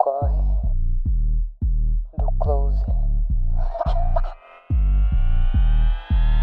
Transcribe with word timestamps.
corre 0.00 0.32
do 2.18 2.32
close. 2.40 2.82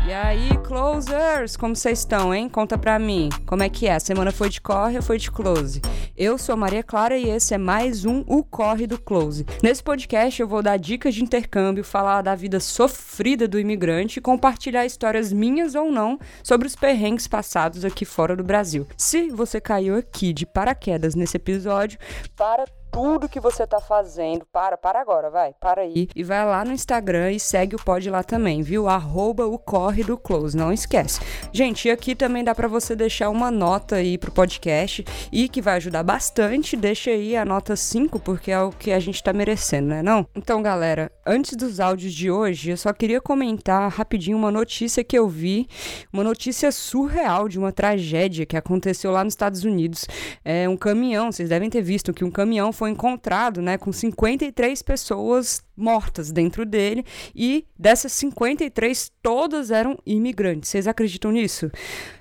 E 0.07 0.13
aí, 0.13 0.57
closers, 0.63 1.57
como 1.57 1.75
vocês 1.75 1.99
estão, 1.99 2.33
hein? 2.33 2.47
Conta 2.47 2.77
pra 2.77 2.97
mim, 2.97 3.27
como 3.45 3.63
é 3.63 3.67
que 3.67 3.87
é? 3.87 3.95
A 3.95 3.99
semana 3.99 4.31
foi 4.31 4.47
de 4.47 4.61
corre 4.61 4.95
ou 4.95 5.01
foi 5.01 5.17
de 5.17 5.29
close? 5.29 5.81
Eu 6.15 6.37
sou 6.37 6.55
Maria 6.55 6.81
Clara 6.81 7.17
e 7.17 7.29
esse 7.29 7.53
é 7.53 7.57
mais 7.57 8.05
um 8.05 8.23
O 8.25 8.43
Corre 8.43 8.87
do 8.87 8.97
Close. 8.99 9.45
Nesse 9.61 9.83
podcast 9.83 10.39
eu 10.39 10.47
vou 10.47 10.61
dar 10.61 10.77
dicas 10.77 11.13
de 11.13 11.23
intercâmbio, 11.23 11.83
falar 11.83 12.21
da 12.21 12.35
vida 12.35 12.59
sofrida 12.59 13.47
do 13.47 13.59
imigrante 13.59 14.19
e 14.19 14.21
compartilhar 14.21 14.85
histórias 14.85 15.33
minhas 15.33 15.75
ou 15.75 15.91
não 15.91 16.17
sobre 16.41 16.67
os 16.67 16.75
perrengues 16.75 17.27
passados 17.27 17.83
aqui 17.83 18.05
fora 18.05 18.35
do 18.35 18.43
Brasil. 18.43 18.87
Se 18.95 19.29
você 19.29 19.59
caiu 19.59 19.97
aqui 19.97 20.31
de 20.31 20.45
paraquedas 20.45 21.15
nesse 21.15 21.37
episódio, 21.37 21.99
para 22.35 22.65
tudo 22.97 23.29
que 23.29 23.39
você 23.39 23.67
tá 23.67 23.79
fazendo. 23.79 24.43
Para, 24.51 24.75
para 24.75 24.99
agora, 24.99 25.29
vai. 25.29 25.53
Para 25.61 25.83
aí. 25.83 26.09
E 26.15 26.23
vai 26.23 26.43
lá 26.43 26.65
no 26.65 26.71
Instagram 26.71 27.31
e 27.31 27.39
segue 27.39 27.75
o 27.75 27.79
pod 27.79 28.09
lá 28.09 28.23
também, 28.23 28.63
viu? 28.63 28.87
Arroba 28.87 29.45
o 29.45 29.59
corre 29.59 30.03
do 30.03 30.17
close, 30.17 30.57
não 30.57 30.73
esquece. 30.73 31.21
Gente, 31.53 31.87
e 31.87 31.91
aqui 31.91 32.15
também 32.15 32.43
dá 32.43 32.55
para 32.55 32.67
você 32.67 32.95
deixar 32.95 33.29
uma 33.29 33.51
nota 33.51 33.97
aí 33.97 34.17
pro 34.17 34.31
podcast 34.31 35.05
e 35.31 35.47
que 35.47 35.61
vai 35.61 35.75
ajudar 35.75 36.01
bastante. 36.01 36.75
Deixa 36.75 37.11
aí 37.11 37.37
a 37.37 37.45
nota 37.45 37.75
5, 37.75 38.19
porque 38.19 38.49
é 38.49 38.59
o 38.59 38.71
que 38.71 38.91
a 38.91 38.99
gente 38.99 39.21
tá 39.21 39.31
merecendo, 39.31 39.89
né 39.89 40.01
não? 40.01 40.25
Então, 40.35 40.63
galera, 40.63 41.11
antes 41.23 41.55
dos 41.55 41.79
áudios 41.79 42.11
de 42.11 42.31
hoje, 42.31 42.71
eu 42.71 42.77
só 42.77 42.91
queria 42.91 43.21
comentar 43.21 43.91
rapidinho 43.91 44.35
uma 44.35 44.49
notícia 44.49 45.03
que 45.03 45.17
eu 45.17 45.27
vi, 45.27 45.67
uma 46.11 46.23
notícia 46.23 46.71
surreal 46.71 47.47
de 47.47 47.59
uma 47.59 47.71
tragédia 47.71 48.43
que 48.43 48.57
aconteceu 48.57 49.11
lá 49.11 49.23
nos 49.23 49.33
Estados 49.33 49.63
Unidos. 49.63 50.07
É 50.43 50.67
um 50.67 50.75
caminhão, 50.75 51.31
vocês 51.31 51.49
devem 51.49 51.69
ter 51.69 51.83
visto 51.83 52.11
que 52.11 52.25
um 52.25 52.31
caminhão 52.31 52.73
foi 52.73 52.86
encontrado, 52.87 53.61
né, 53.61 53.77
com 53.77 53.91
53 53.91 54.81
pessoas 54.81 55.63
mortas 55.77 56.31
dentro 56.31 56.65
dele 56.65 57.05
e 57.35 57.65
dessas 57.77 58.11
53 58.13 59.11
todas 59.21 59.69
eram 59.71 59.97
imigrantes. 60.05 60.69
Vocês 60.69 60.87
acreditam 60.87 61.31
nisso? 61.31 61.69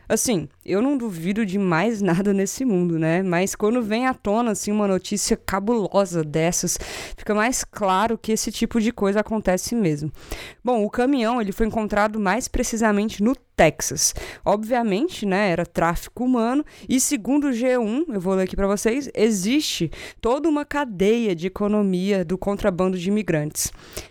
Assim, 0.08 0.48
eu 0.64 0.80
não 0.80 0.96
duvido 0.96 1.44
de 1.44 1.58
mais 1.58 2.00
nada 2.00 2.32
nesse 2.32 2.64
mundo, 2.64 2.96
né? 2.96 3.24
Mas 3.24 3.56
quando 3.56 3.82
vem 3.82 4.06
à 4.06 4.14
tona 4.14 4.52
assim 4.52 4.70
uma 4.70 4.86
notícia 4.86 5.36
cabulosa 5.36 6.22
dessas, 6.22 6.78
fica 7.16 7.34
mais 7.34 7.64
claro 7.64 8.16
que 8.16 8.30
esse 8.30 8.52
tipo 8.52 8.80
de 8.80 8.92
coisa 8.92 9.20
acontece 9.20 9.74
mesmo. 9.74 10.12
Bom, 10.62 10.84
o 10.84 10.91
caminhão 10.91 11.41
ele 11.41 11.50
foi 11.50 11.66
encontrado 11.66 12.20
mais 12.20 12.46
precisamente 12.46 13.20
no 13.20 13.34
Texas. 13.56 14.14
Obviamente, 14.44 15.24
né, 15.24 15.50
era 15.50 15.64
tráfico 15.64 16.22
humano 16.22 16.64
e 16.88 17.00
segundo 17.00 17.48
o 17.48 17.50
G1, 17.50 18.04
eu 18.08 18.20
vou 18.20 18.34
ler 18.34 18.44
aqui 18.44 18.54
para 18.54 18.66
vocês, 18.66 19.10
existe 19.14 19.91
toda 20.20 20.48
uma 20.48 20.64
cadeia 20.64 21.34
de 21.34 21.46
economia 21.46 22.24
do 22.24 22.36
contrabando 22.36 22.98
de 22.98 23.08
imigrantes. 23.08 23.45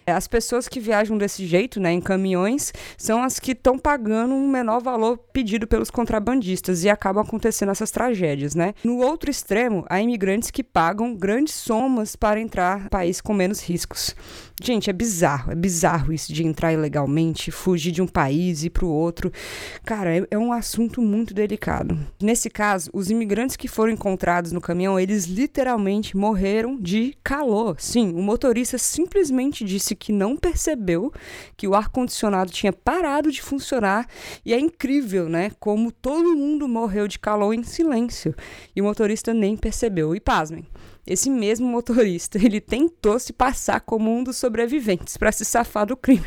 As 0.05 0.27
pessoas 0.27 0.67
que 0.67 0.79
viajam 0.79 1.17
desse 1.17 1.45
jeito, 1.45 1.79
né, 1.79 1.91
em 1.91 2.01
caminhões, 2.01 2.73
são 2.97 3.23
as 3.23 3.39
que 3.39 3.51
estão 3.51 3.77
pagando 3.77 4.33
um 4.33 4.47
menor 4.47 4.81
valor 4.81 5.17
pedido 5.17 5.67
pelos 5.67 5.89
contrabandistas 5.89 6.83
e 6.83 6.89
acabam 6.89 7.23
acontecendo 7.23 7.71
essas 7.71 7.91
tragédias, 7.91 8.55
né? 8.55 8.73
No 8.83 8.97
outro 8.97 9.29
extremo, 9.29 9.85
há 9.89 10.01
imigrantes 10.01 10.51
que 10.51 10.63
pagam 10.63 11.15
grandes 11.15 11.53
somas 11.53 12.15
para 12.15 12.39
entrar 12.39 12.83
no 12.83 12.89
país 12.89 13.21
com 13.21 13.33
menos 13.33 13.61
riscos. 13.61 14.15
Gente, 14.61 14.89
é 14.89 14.93
bizarro, 14.93 15.51
é 15.51 15.55
bizarro 15.55 16.13
isso 16.13 16.31
de 16.31 16.45
entrar 16.45 16.71
ilegalmente, 16.71 17.51
fugir 17.51 17.91
de 17.91 18.01
um 18.01 18.07
país 18.07 18.63
e 18.63 18.69
para 18.69 18.85
o 18.85 18.89
outro. 18.89 19.29
Cara, 19.83 20.15
é, 20.15 20.25
é, 20.31 20.37
um 20.37 20.53
assunto 20.53 21.01
muito 21.01 21.33
delicado. 21.33 21.99
Nesse 22.21 22.49
caso, 22.49 22.89
os 22.93 23.09
imigrantes 23.09 23.57
que 23.57 23.67
foram 23.67 23.91
encontrados 23.91 24.53
no 24.53 24.61
caminhão, 24.61 24.97
eles 24.97 25.25
literalmente 25.25 26.15
morreram 26.15 26.77
de 26.79 27.17
calor. 27.21 27.75
Sim, 27.79 28.13
o 28.13 28.21
motorista 28.21 28.77
simplesmente 28.77 29.24
disse 29.65 29.95
que 29.95 30.11
não 30.11 30.35
percebeu 30.35 31.11
que 31.55 31.67
o 31.67 31.75
ar-condicionado 31.75 32.51
tinha 32.51 32.73
parado 32.73 33.31
de 33.31 33.41
funcionar 33.41 34.07
e 34.45 34.53
é 34.53 34.59
incrível, 34.59 35.29
né? 35.29 35.51
Como 35.59 35.91
todo 35.91 36.35
mundo 36.35 36.67
morreu 36.67 37.07
de 37.07 37.19
calor 37.19 37.53
em 37.53 37.63
silêncio 37.63 38.35
e 38.75 38.81
o 38.81 38.83
motorista 38.83 39.33
nem 39.33 39.55
percebeu. 39.55 40.15
E 40.15 40.19
pasmem, 40.19 40.65
esse 41.05 41.29
mesmo 41.29 41.67
motorista, 41.67 42.37
ele 42.43 42.59
tentou 42.59 43.19
se 43.19 43.31
passar 43.31 43.79
como 43.81 44.11
um 44.11 44.23
dos 44.23 44.37
sobreviventes 44.37 45.17
para 45.17 45.31
se 45.31 45.45
safar 45.45 45.85
do 45.85 45.95
crime. 45.95 46.25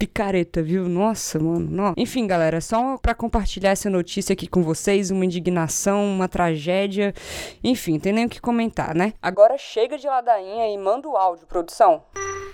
Picareta, 0.00 0.62
viu? 0.62 0.88
Nossa, 0.88 1.38
mano. 1.38 1.70
Não. 1.70 1.94
Enfim, 1.94 2.26
galera, 2.26 2.58
só 2.62 2.96
para 2.96 3.14
compartilhar 3.14 3.72
essa 3.72 3.90
notícia 3.90 4.32
aqui 4.32 4.46
com 4.46 4.62
vocês, 4.62 5.10
uma 5.10 5.26
indignação, 5.26 6.06
uma 6.06 6.26
tragédia. 6.26 7.12
Enfim, 7.62 7.98
tem 7.98 8.10
nem 8.10 8.24
o 8.24 8.28
que 8.30 8.40
comentar, 8.40 8.94
né? 8.94 9.12
Agora 9.20 9.58
chega 9.58 9.98
de 9.98 10.06
ladainha 10.06 10.72
e 10.72 10.78
manda 10.78 11.06
o 11.06 11.18
áudio, 11.18 11.46
produção. 11.46 12.02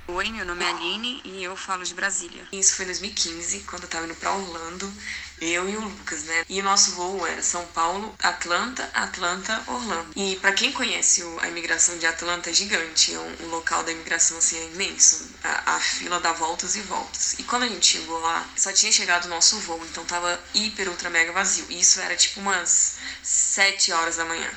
Oi, 0.08 0.30
meu 0.30 0.46
nome 0.46 0.64
é 0.64 0.68
Aline 0.68 1.20
e 1.24 1.42
eu 1.42 1.56
falo 1.56 1.82
de 1.84 1.92
Brasília. 1.92 2.46
Isso 2.52 2.76
foi 2.76 2.84
em 2.84 2.88
2015, 2.88 3.60
quando 3.60 3.82
eu 3.82 3.88
tava 3.88 4.04
indo 4.04 4.14
pra 4.14 4.32
Orlando 4.32 4.92
eu 5.40 5.68
e 5.68 5.76
o 5.76 5.80
Lucas, 5.80 6.22
né? 6.22 6.44
E 6.48 6.60
o 6.60 6.64
nosso 6.64 6.92
voo 6.92 7.26
era 7.26 7.42
São 7.42 7.66
Paulo, 7.66 8.14
Atlanta, 8.22 8.88
Atlanta, 8.94 9.62
Orlando. 9.66 10.12
E 10.14 10.36
para 10.36 10.52
quem 10.52 10.72
conhece 10.72 11.22
a 11.40 11.48
imigração 11.48 11.98
de 11.98 12.06
Atlanta 12.06 12.50
é 12.50 12.52
gigante, 12.52 13.12
é 13.12 13.18
um, 13.18 13.48
local 13.48 13.82
da 13.82 13.90
imigração 13.92 14.38
assim 14.38 14.56
é 14.56 14.64
imenso. 14.66 15.28
A, 15.42 15.74
a, 15.74 15.80
fila 15.80 16.20
dá 16.20 16.32
voltas 16.32 16.76
e 16.76 16.80
voltas. 16.82 17.34
E 17.38 17.42
quando 17.42 17.64
a 17.64 17.68
gente 17.68 17.86
chegou 17.86 18.18
lá, 18.20 18.48
só 18.56 18.72
tinha 18.72 18.92
chegado 18.92 19.26
o 19.26 19.28
nosso 19.28 19.58
voo, 19.58 19.84
então 19.90 20.04
tava 20.04 20.40
hiper, 20.54 20.88
ultra, 20.88 21.10
mega 21.10 21.32
vazio. 21.32 21.66
E 21.68 21.80
isso 21.80 22.00
era 22.00 22.16
tipo 22.16 22.40
umas 22.40 22.96
7 23.22 23.92
horas 23.92 24.16
da 24.16 24.24
manhã. 24.24 24.50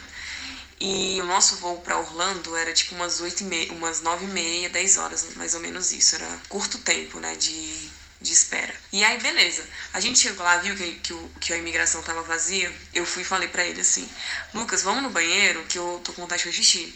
E 0.80 1.20
o 1.22 1.26
nosso 1.26 1.58
voo 1.58 1.82
para 1.82 2.00
Orlando 2.00 2.56
era 2.56 2.74
tipo 2.74 2.96
umas 2.96 3.20
8 3.20 3.42
e 3.42 3.44
meia, 3.44 3.74
umas 3.74 4.02
9 4.02 4.26
e 4.26 4.28
meia, 4.30 4.70
10 4.70 4.98
horas, 4.98 5.28
mais 5.36 5.54
ou 5.54 5.60
menos 5.60 5.92
isso. 5.92 6.16
Era 6.16 6.40
curto 6.48 6.78
tempo, 6.80 7.20
né, 7.20 7.36
de 7.36 7.90
de 8.22 8.34
espera. 8.34 8.74
E 8.92 9.04
aí, 9.04 9.18
beleza. 9.20 9.64
A 9.94 10.00
gente 10.00 10.20
chegou 10.20 10.44
lá, 10.44 10.58
viu 10.58 10.76
que, 10.76 10.94
que, 10.96 11.14
que 11.40 11.54
a 11.54 11.58
imigração 11.58 12.02
tava 12.04 12.22
vazia. 12.24 12.72
Eu 12.94 13.06
fui 13.06 13.22
e 13.22 13.26
falei 13.26 13.48
para 13.48 13.64
ele 13.66 13.82
assim: 13.82 14.08
Lucas, 14.54 14.82
vamos 14.84 15.04
no 15.04 15.10
banheiro 15.10 15.64
que 15.70 15.78
eu 15.78 16.02
tô 16.04 16.14
com 16.14 16.24
vontade 16.24 16.44
de 16.44 16.50
fazer 16.50 16.64
xixi. 16.64 16.94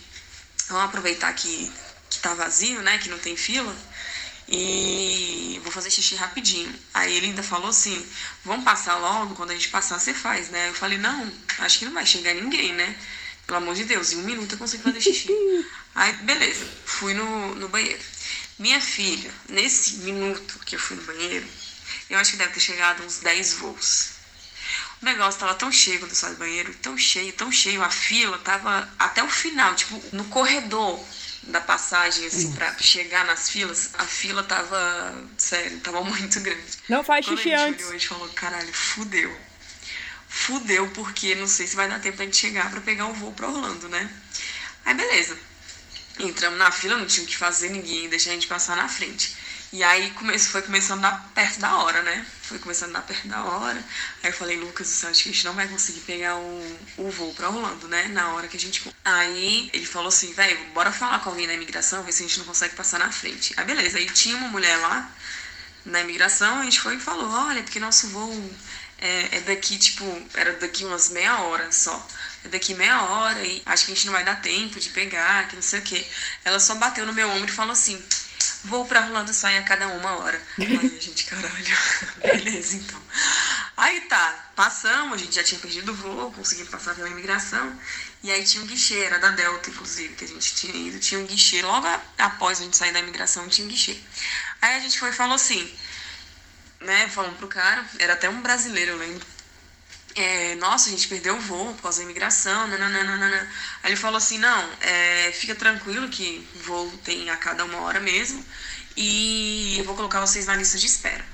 Vamos 0.67 0.85
aproveitar 0.85 1.33
que, 1.33 1.71
que 2.09 2.19
tá 2.19 2.33
vazio, 2.33 2.81
né? 2.81 2.97
Que 2.97 3.09
não 3.09 3.19
tem 3.19 3.37
fila. 3.37 3.75
E 4.49 5.59
vou 5.63 5.71
fazer 5.71 5.89
xixi 5.89 6.15
rapidinho. 6.15 6.73
Aí 6.93 7.15
ele 7.15 7.27
ainda 7.27 7.43
falou 7.43 7.69
assim: 7.69 8.05
vamos 8.43 8.65
passar 8.65 8.97
logo, 8.97 9.35
quando 9.35 9.51
a 9.51 9.53
gente 9.53 9.69
passar, 9.69 9.99
você 9.99 10.13
faz, 10.13 10.49
né? 10.49 10.69
Eu 10.69 10.73
falei: 10.73 10.97
não, 10.97 11.31
acho 11.59 11.79
que 11.79 11.85
não 11.85 11.93
vai 11.93 12.05
chegar 12.05 12.33
ninguém, 12.33 12.73
né? 12.73 12.97
Pelo 13.45 13.57
amor 13.57 13.75
de 13.75 13.83
Deus, 13.83 14.11
em 14.11 14.17
um 14.17 14.23
minuto 14.23 14.53
eu 14.53 14.57
consigo 14.57 14.83
fazer 14.83 15.01
xixi. 15.01 15.27
Aí, 15.95 16.13
beleza, 16.23 16.65
fui 16.85 17.13
no, 17.13 17.55
no 17.55 17.69
banheiro. 17.69 18.01
Minha 18.57 18.79
filha, 18.81 19.31
nesse 19.49 19.97
minuto 19.97 20.59
que 20.65 20.75
eu 20.75 20.79
fui 20.79 20.95
no 20.95 21.03
banheiro, 21.03 21.45
eu 22.09 22.17
acho 22.17 22.31
que 22.31 22.37
deve 22.37 22.53
ter 22.53 22.59
chegado 22.59 23.03
uns 23.03 23.19
10 23.19 23.53
voos. 23.53 24.11
O 25.01 25.05
negócio 25.05 25.39
tava 25.39 25.53
tão 25.55 25.71
cheio 25.71 25.99
quando 25.99 26.11
eu 26.11 26.15
saí 26.15 26.31
do 26.33 26.37
banheiro, 26.39 26.73
tão 26.75 26.97
cheio, 26.97 27.33
tão 27.33 27.51
cheio, 27.51 27.83
a 27.83 27.89
fila 27.89 28.37
tava 28.39 28.89
até 28.97 29.21
o 29.21 29.29
final, 29.29 29.75
tipo, 29.75 30.01
no 30.13 30.23
corredor 30.25 31.03
da 31.43 31.59
passagem, 31.59 32.25
assim, 32.25 32.53
pra 32.53 32.73
chegar 32.79 33.25
nas 33.25 33.49
filas, 33.49 33.89
a 33.95 34.05
fila 34.05 34.41
tava, 34.43 35.27
sério, 35.37 35.79
tava 35.81 36.01
muito 36.05 36.39
grande. 36.39 36.63
Não 36.87 37.03
faz 37.03 37.25
xixi 37.25 37.43
Quando 37.43 37.53
a 37.53 37.57
gente 37.57 37.69
antes. 37.73 37.79
olhou, 37.81 37.89
a 37.89 37.97
gente 37.97 38.07
falou, 38.07 38.29
caralho, 38.29 38.73
fudeu. 38.73 39.37
Fudeu, 40.35 40.89
porque 40.89 41.35
não 41.35 41.47
sei 41.47 41.67
se 41.67 41.75
vai 41.75 41.87
dar 41.87 41.99
tempo 41.99 42.17
pra 42.17 42.25
gente 42.25 42.37
chegar 42.37 42.69
pra 42.71 42.81
pegar 42.81 43.05
o 43.05 43.13
voo 43.13 43.31
pra 43.31 43.47
Orlando, 43.47 43.87
né? 43.87 44.09
Aí, 44.83 44.93
beleza. 44.95 45.37
Entramos 46.19 46.57
na 46.57 46.71
fila, 46.71 46.97
não 46.97 47.05
tinha 47.05 47.23
o 47.23 47.29
que 47.29 47.37
fazer, 47.37 47.69
ninguém 47.69 48.09
deixa 48.09 48.31
a 48.31 48.33
gente 48.33 48.47
passar 48.47 48.75
na 48.75 48.89
frente. 48.89 49.35
E 49.71 49.83
aí 49.83 50.09
come, 50.11 50.37
foi 50.39 50.63
começando 50.63 51.05
a 51.05 51.11
dar 51.11 51.31
perto 51.35 51.59
da 51.59 51.77
hora, 51.77 52.01
né? 52.01 52.25
Foi 52.41 52.57
começando 52.57 52.89
a 52.89 52.99
dar 52.99 53.05
perto 53.05 53.27
da 53.27 53.43
hora. 53.43 53.77
Aí 54.23 54.29
eu 54.31 54.33
falei, 54.33 54.57
Lucas, 54.57 55.05
acho 55.05 55.23
que 55.23 55.29
a 55.29 55.31
gente 55.31 55.45
não 55.45 55.53
vai 55.53 55.67
conseguir 55.67 56.01
pegar 56.01 56.35
o, 56.35 56.79
o 56.97 57.11
voo 57.11 57.33
pra 57.35 57.49
Orlando, 57.49 57.87
né? 57.87 58.07
Na 58.07 58.33
hora 58.33 58.47
que 58.47 58.57
a 58.57 58.59
gente. 58.59 58.91
Aí 59.05 59.69
ele 59.71 59.85
falou 59.85 60.09
assim, 60.09 60.33
velho, 60.33 60.57
bora 60.73 60.91
falar 60.91 61.19
com 61.19 61.29
alguém 61.29 61.47
na 61.47 61.53
imigração, 61.53 62.03
ver 62.03 62.11
se 62.11 62.23
a 62.23 62.27
gente 62.27 62.39
não 62.39 62.45
consegue 62.45 62.75
passar 62.75 62.99
na 62.99 63.11
frente. 63.11 63.53
Aí 63.55 63.65
beleza, 63.65 63.99
aí 63.99 64.07
tinha 64.07 64.35
uma 64.35 64.47
mulher 64.49 64.77
lá 64.77 65.09
na 65.85 66.01
imigração, 66.01 66.59
a 66.59 66.63
gente 66.63 66.79
foi 66.79 66.95
e 66.95 66.99
falou, 66.99 67.29
olha, 67.29 67.63
porque 67.63 67.79
nosso 67.79 68.07
voo 68.09 68.53
é, 69.03 69.37
é 69.37 69.39
daqui, 69.41 69.77
tipo, 69.77 70.05
era 70.33 70.53
daqui 70.53 70.83
umas 70.85 71.09
meia 71.09 71.41
hora 71.41 71.71
só 71.71 72.07
é 72.45 72.49
daqui 72.49 72.73
meia 72.73 73.01
hora 73.03 73.41
e 73.43 73.61
acho 73.65 73.85
que 73.85 73.91
a 73.91 73.95
gente 73.95 74.05
não 74.05 74.13
vai 74.13 74.23
dar 74.23 74.41
tempo 74.41 74.79
de 74.79 74.89
pegar, 74.89 75.47
que 75.47 75.55
não 75.55 75.63
sei 75.63 75.79
o 75.79 75.83
quê. 75.83 76.05
Ela 76.43 76.59
só 76.59 76.75
bateu 76.75 77.05
no 77.05 77.13
meu 77.13 77.29
ombro 77.29 77.49
e 77.49 77.51
falou 77.51 77.71
assim: 77.71 78.01
vou 78.65 78.85
pra 78.85 79.01
Orlando 79.01 79.33
sai 79.33 79.57
a 79.57 79.63
cada 79.63 79.87
uma 79.87 80.17
hora. 80.17 80.41
Aí 80.59 80.75
a 80.75 81.01
gente, 81.01 81.23
caralho, 81.25 81.77
beleza 82.21 82.75
então. 82.75 83.01
Aí 83.77 84.01
tá, 84.01 84.51
passamos, 84.55 85.13
a 85.13 85.17
gente 85.17 85.35
já 85.35 85.43
tinha 85.43 85.59
perdido 85.59 85.91
o 85.91 85.95
voo, 85.95 86.31
conseguimos 86.33 86.69
passar 86.69 86.95
pela 86.95 87.09
imigração. 87.09 87.79
E 88.21 88.31
aí 88.31 88.43
tinha 88.45 88.63
um 88.63 88.67
guichê, 88.67 88.99
era 88.99 89.19
da 89.19 89.31
Delta, 89.31 89.69
inclusive, 89.69 90.15
que 90.15 90.23
a 90.23 90.27
gente 90.27 90.55
tinha 90.55 90.73
ido. 90.73 90.97
Tinha 90.99 91.19
um 91.19 91.25
guichê, 91.25 91.61
logo 91.61 91.85
após 92.17 92.59
a 92.59 92.63
gente 92.63 92.77
sair 92.77 92.93
da 92.93 92.99
imigração, 92.99 93.49
tinha 93.49 93.65
um 93.65 93.69
guichê. 93.69 93.97
Aí 94.61 94.75
a 94.75 94.79
gente 94.79 94.97
foi 94.97 95.09
e 95.09 95.13
falou 95.13 95.35
assim, 95.35 95.69
né, 96.83 97.07
falando 97.09 97.37
pro 97.37 97.47
cara, 97.47 97.85
era 97.99 98.13
até 98.13 98.29
um 98.29 98.41
brasileiro, 98.41 98.91
eu 98.91 98.97
lembro 98.97 99.25
é, 100.15 100.55
nossa, 100.55 100.89
a 100.89 100.91
gente 100.91 101.07
perdeu 101.07 101.35
o 101.35 101.39
voo 101.39 101.73
por 101.73 101.83
causa 101.83 101.97
da 101.99 102.03
imigração, 102.03 102.67
nananana. 102.67 103.49
Aí 103.81 103.91
ele 103.91 103.99
falou 103.99 104.17
assim, 104.17 104.37
não, 104.37 104.69
é, 104.81 105.31
fica 105.33 105.55
tranquilo 105.55 106.07
que 106.09 106.47
o 106.55 106.59
voo 106.59 106.97
tem 107.03 107.29
a 107.29 107.37
cada 107.37 107.65
uma 107.65 107.81
hora 107.81 107.99
mesmo 107.99 108.45
e 108.95 109.75
eu 109.79 109.85
vou 109.85 109.95
colocar 109.95 110.19
vocês 110.19 110.45
na 110.45 110.55
lista 110.55 110.77
de 110.77 110.85
espera. 110.85 111.25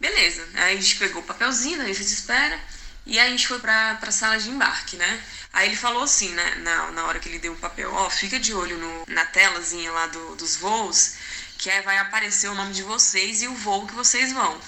Beleza, 0.00 0.46
aí 0.54 0.78
a 0.78 0.80
gente 0.80 0.96
pegou 0.96 1.22
o 1.22 1.24
papelzinho 1.24 1.78
na 1.78 1.84
lista 1.84 2.04
de 2.04 2.12
espera 2.12 2.60
e 3.04 3.18
aí 3.18 3.26
a 3.26 3.30
gente 3.30 3.48
foi 3.48 3.58
pra, 3.58 3.96
pra 3.96 4.12
sala 4.12 4.38
de 4.38 4.48
embarque, 4.48 4.96
né? 4.96 5.22
Aí 5.52 5.68
ele 5.68 5.76
falou 5.76 6.04
assim, 6.04 6.28
né, 6.28 6.54
na, 6.56 6.90
na 6.92 7.04
hora 7.06 7.18
que 7.18 7.28
ele 7.28 7.38
deu 7.40 7.52
o 7.52 7.56
papel, 7.56 7.92
ó, 7.92 8.08
fica 8.08 8.38
de 8.38 8.54
olho 8.54 8.78
no, 8.78 9.04
na 9.08 9.24
telazinha 9.24 9.90
lá 9.90 10.06
do, 10.06 10.36
dos 10.36 10.56
voos, 10.56 11.14
que 11.58 11.68
aí 11.68 11.82
vai 11.82 11.98
aparecer 11.98 12.48
o 12.48 12.54
nome 12.54 12.72
de 12.72 12.84
vocês 12.84 13.42
e 13.42 13.48
o 13.48 13.54
voo 13.54 13.86
que 13.86 13.94
vocês 13.94 14.32
vão. 14.32 14.58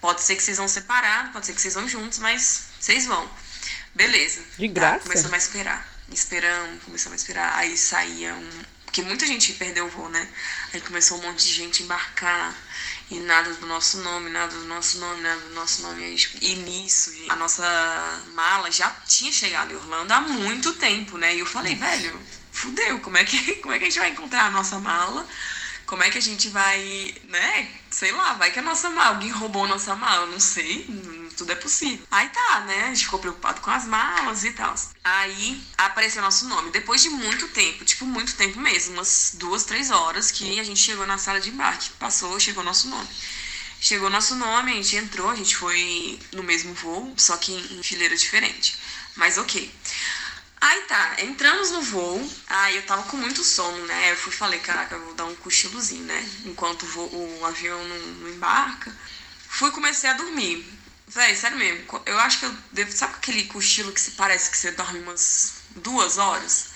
Pode 0.00 0.22
ser 0.22 0.34
que 0.34 0.42
vocês 0.42 0.56
vão 0.56 0.66
separados, 0.66 1.32
pode 1.32 1.46
ser 1.46 1.52
que 1.52 1.60
vocês 1.60 1.74
vão 1.74 1.86
juntos, 1.86 2.18
mas 2.18 2.64
vocês 2.80 3.04
vão. 3.04 3.28
Beleza. 3.94 4.40
De 4.56 4.66
graça? 4.68 5.00
Tá, 5.00 5.02
começamos 5.02 5.34
a 5.34 5.36
esperar. 5.36 5.88
Esperamos, 6.10 6.82
começamos 6.84 7.18
a 7.18 7.20
esperar. 7.20 7.58
Aí 7.58 7.76
saía 7.76 8.34
um. 8.34 8.64
Porque 8.86 9.02
muita 9.02 9.26
gente 9.26 9.52
perdeu 9.52 9.86
o 9.86 9.90
voo, 9.90 10.08
né? 10.08 10.26
Aí 10.72 10.80
começou 10.80 11.18
um 11.18 11.22
monte 11.22 11.44
de 11.44 11.52
gente 11.52 11.82
a 11.82 11.84
embarcar. 11.84 12.54
E 13.10 13.18
nada 13.20 13.52
do 13.54 13.66
nosso 13.66 13.98
nome, 13.98 14.30
nada 14.30 14.54
do 14.54 14.64
nosso 14.64 14.98
nome, 14.98 15.20
nada 15.20 15.40
do 15.40 15.54
nosso 15.54 15.82
nome. 15.82 16.04
Aí, 16.04 16.16
tipo, 16.16 16.38
e 16.42 16.54
nisso, 16.56 17.12
gente, 17.12 17.30
a 17.30 17.36
nossa 17.36 18.22
mala 18.34 18.70
já 18.70 18.90
tinha 19.06 19.32
chegado 19.32 19.72
em 19.72 19.76
Orlando 19.76 20.12
há 20.12 20.20
muito 20.20 20.72
tempo, 20.74 21.18
né? 21.18 21.34
E 21.34 21.40
eu 21.40 21.46
falei, 21.46 21.74
velho, 21.74 22.20
fudeu, 22.52 23.00
como 23.00 23.18
é 23.18 23.24
que, 23.24 23.56
como 23.60 23.74
é 23.74 23.78
que 23.78 23.84
a 23.84 23.88
gente 23.88 23.98
vai 23.98 24.10
encontrar 24.10 24.44
a 24.44 24.50
nossa 24.50 24.78
mala? 24.78 25.26
Como 25.88 26.02
é 26.02 26.10
que 26.10 26.18
a 26.18 26.20
gente 26.22 26.50
vai, 26.50 27.14
né? 27.30 27.66
Sei 27.90 28.12
lá, 28.12 28.34
vai 28.34 28.52
que 28.52 28.58
a 28.58 28.62
nossa 28.62 28.90
mala, 28.90 29.08
alguém 29.08 29.30
roubou 29.30 29.64
a 29.64 29.68
nossa 29.68 29.96
mala, 29.96 30.26
não 30.26 30.38
sei, 30.38 30.86
tudo 31.34 31.50
é 31.50 31.54
possível. 31.54 32.06
Aí 32.10 32.28
tá, 32.28 32.60
né? 32.66 32.84
A 32.84 32.88
gente 32.88 33.06
ficou 33.06 33.18
preocupado 33.18 33.62
com 33.62 33.70
as 33.70 33.86
malas 33.86 34.44
e 34.44 34.50
tal. 34.50 34.74
Aí 35.02 35.58
apareceu 35.78 36.20
nosso 36.20 36.46
nome. 36.46 36.70
Depois 36.72 37.00
de 37.02 37.08
muito 37.08 37.48
tempo, 37.48 37.86
tipo, 37.86 38.04
muito 38.04 38.36
tempo 38.36 38.60
mesmo, 38.60 38.96
umas 38.96 39.32
duas, 39.38 39.64
três 39.64 39.90
horas, 39.90 40.30
que 40.30 40.60
a 40.60 40.62
gente 40.62 40.78
chegou 40.78 41.06
na 41.06 41.16
sala 41.16 41.40
de 41.40 41.48
embarque. 41.48 41.88
Passou, 41.98 42.38
chegou 42.38 42.62
nosso 42.62 42.86
nome. 42.88 43.08
Chegou 43.80 44.10
nosso 44.10 44.34
nome, 44.34 44.72
a 44.72 44.74
gente 44.74 44.94
entrou, 44.96 45.30
a 45.30 45.36
gente 45.36 45.56
foi 45.56 46.18
no 46.32 46.42
mesmo 46.42 46.74
voo, 46.74 47.14
só 47.16 47.34
que 47.38 47.50
em 47.50 47.82
fileira 47.82 48.14
diferente. 48.14 48.76
Mas 49.16 49.38
ok. 49.38 49.72
Aí 50.60 50.82
tá, 50.82 51.16
entramos 51.22 51.70
no 51.70 51.82
voo, 51.82 52.32
aí 52.48 52.76
eu 52.76 52.82
tava 52.86 53.04
com 53.04 53.16
muito 53.16 53.44
sono, 53.44 53.86
né? 53.86 54.10
Eu 54.12 54.16
fui 54.16 54.32
falei, 54.32 54.58
caraca, 54.58 54.96
eu 54.96 55.04
vou 55.04 55.14
dar 55.14 55.26
um 55.26 55.34
cochilozinho, 55.36 56.04
né? 56.04 56.28
Enquanto 56.44 56.82
o, 56.82 56.86
voo, 56.86 57.38
o 57.40 57.44
avião 57.44 57.82
não, 57.86 57.98
não, 57.98 58.28
embarca. 58.28 58.94
Fui 59.48 59.70
comecei 59.70 60.10
a 60.10 60.14
dormir. 60.14 60.66
Véi, 61.06 61.36
sério 61.36 61.56
mesmo, 61.56 62.02
eu 62.04 62.18
acho 62.18 62.40
que 62.40 62.46
eu 62.46 62.54
devo. 62.72 62.92
Sabe 62.92 63.14
aquele 63.14 63.44
cochilo 63.44 63.92
que 63.92 64.00
se 64.00 64.12
parece 64.12 64.50
que 64.50 64.56
você 64.58 64.72
dorme 64.72 64.98
umas 64.98 65.54
duas 65.76 66.18
horas? 66.18 66.70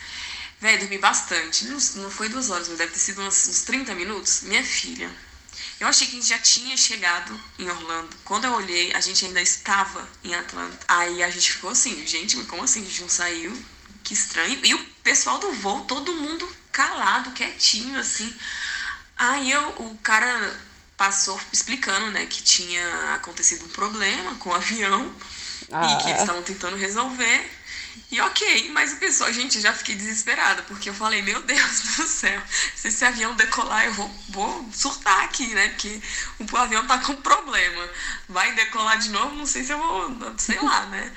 Véi, 0.60 0.78
dormi 0.78 0.98
bastante. 0.98 1.66
Não, 1.66 1.78
não 1.96 2.10
foi 2.10 2.28
duas 2.28 2.50
horas, 2.50 2.68
mas 2.68 2.78
deve 2.78 2.92
ter 2.92 3.00
sido 3.00 3.20
uns, 3.20 3.48
uns 3.48 3.62
30 3.62 3.94
minutos. 3.94 4.42
Minha 4.42 4.62
filha. 4.64 5.10
Eu 5.82 5.88
achei 5.88 6.06
que 6.06 6.16
a 6.16 6.20
gente 6.20 6.28
já 6.28 6.38
tinha 6.38 6.76
chegado 6.76 7.38
em 7.58 7.68
Orlando. 7.68 8.08
Quando 8.24 8.44
eu 8.44 8.52
olhei, 8.52 8.92
a 8.94 9.00
gente 9.00 9.24
ainda 9.24 9.42
estava 9.42 10.08
em 10.24 10.34
Atlanta. 10.34 10.78
Aí 10.88 11.22
a 11.22 11.28
gente 11.28 11.52
ficou 11.52 11.70
assim, 11.70 12.06
gente, 12.06 12.36
como 12.44 12.62
assim 12.62 12.82
a 12.82 12.84
gente 12.84 13.02
não 13.02 13.08
saiu? 13.08 13.52
que 14.02 14.14
estranho. 14.14 14.58
E 14.64 14.74
o 14.74 14.84
pessoal 15.02 15.38
do 15.38 15.52
voo, 15.52 15.84
todo 15.84 16.12
mundo 16.12 16.48
calado, 16.70 17.30
quietinho, 17.32 17.98
assim. 17.98 18.32
Aí 19.16 19.50
eu, 19.50 19.68
o 19.78 19.98
cara 20.02 20.60
passou 20.96 21.40
explicando, 21.52 22.10
né, 22.10 22.26
que 22.26 22.42
tinha 22.42 23.14
acontecido 23.14 23.64
um 23.64 23.68
problema 23.68 24.34
com 24.36 24.50
o 24.50 24.54
avião 24.54 25.12
ah. 25.70 25.86
e 25.86 26.02
que 26.02 26.10
eles 26.10 26.20
estavam 26.20 26.42
tentando 26.42 26.76
resolver. 26.76 27.61
E 28.10 28.20
ok, 28.20 28.70
mas 28.72 28.92
o 28.92 28.96
pessoal, 28.96 29.32
gente, 29.32 29.58
já 29.58 29.72
fiquei 29.72 29.94
desesperada, 29.94 30.62
porque 30.64 30.90
eu 30.90 30.94
falei, 30.94 31.22
meu 31.22 31.40
Deus 31.42 31.80
do 31.96 32.06
céu, 32.06 32.42
se 32.76 32.88
esse 32.88 33.04
avião 33.04 33.34
decolar, 33.34 33.86
eu 33.86 33.94
vou, 33.94 34.08
vou 34.28 34.70
surtar 34.72 35.24
aqui, 35.24 35.46
né? 35.46 35.68
Porque 35.70 36.00
o 36.38 36.56
avião 36.58 36.86
tá 36.86 36.98
com 36.98 37.16
problema. 37.16 37.88
Vai 38.28 38.52
decolar 38.54 38.98
de 38.98 39.08
novo, 39.08 39.34
não 39.34 39.46
sei 39.46 39.64
se 39.64 39.72
eu 39.72 39.78
vou, 39.78 40.34
sei 40.36 40.60
lá, 40.60 40.86
né? 40.86 41.10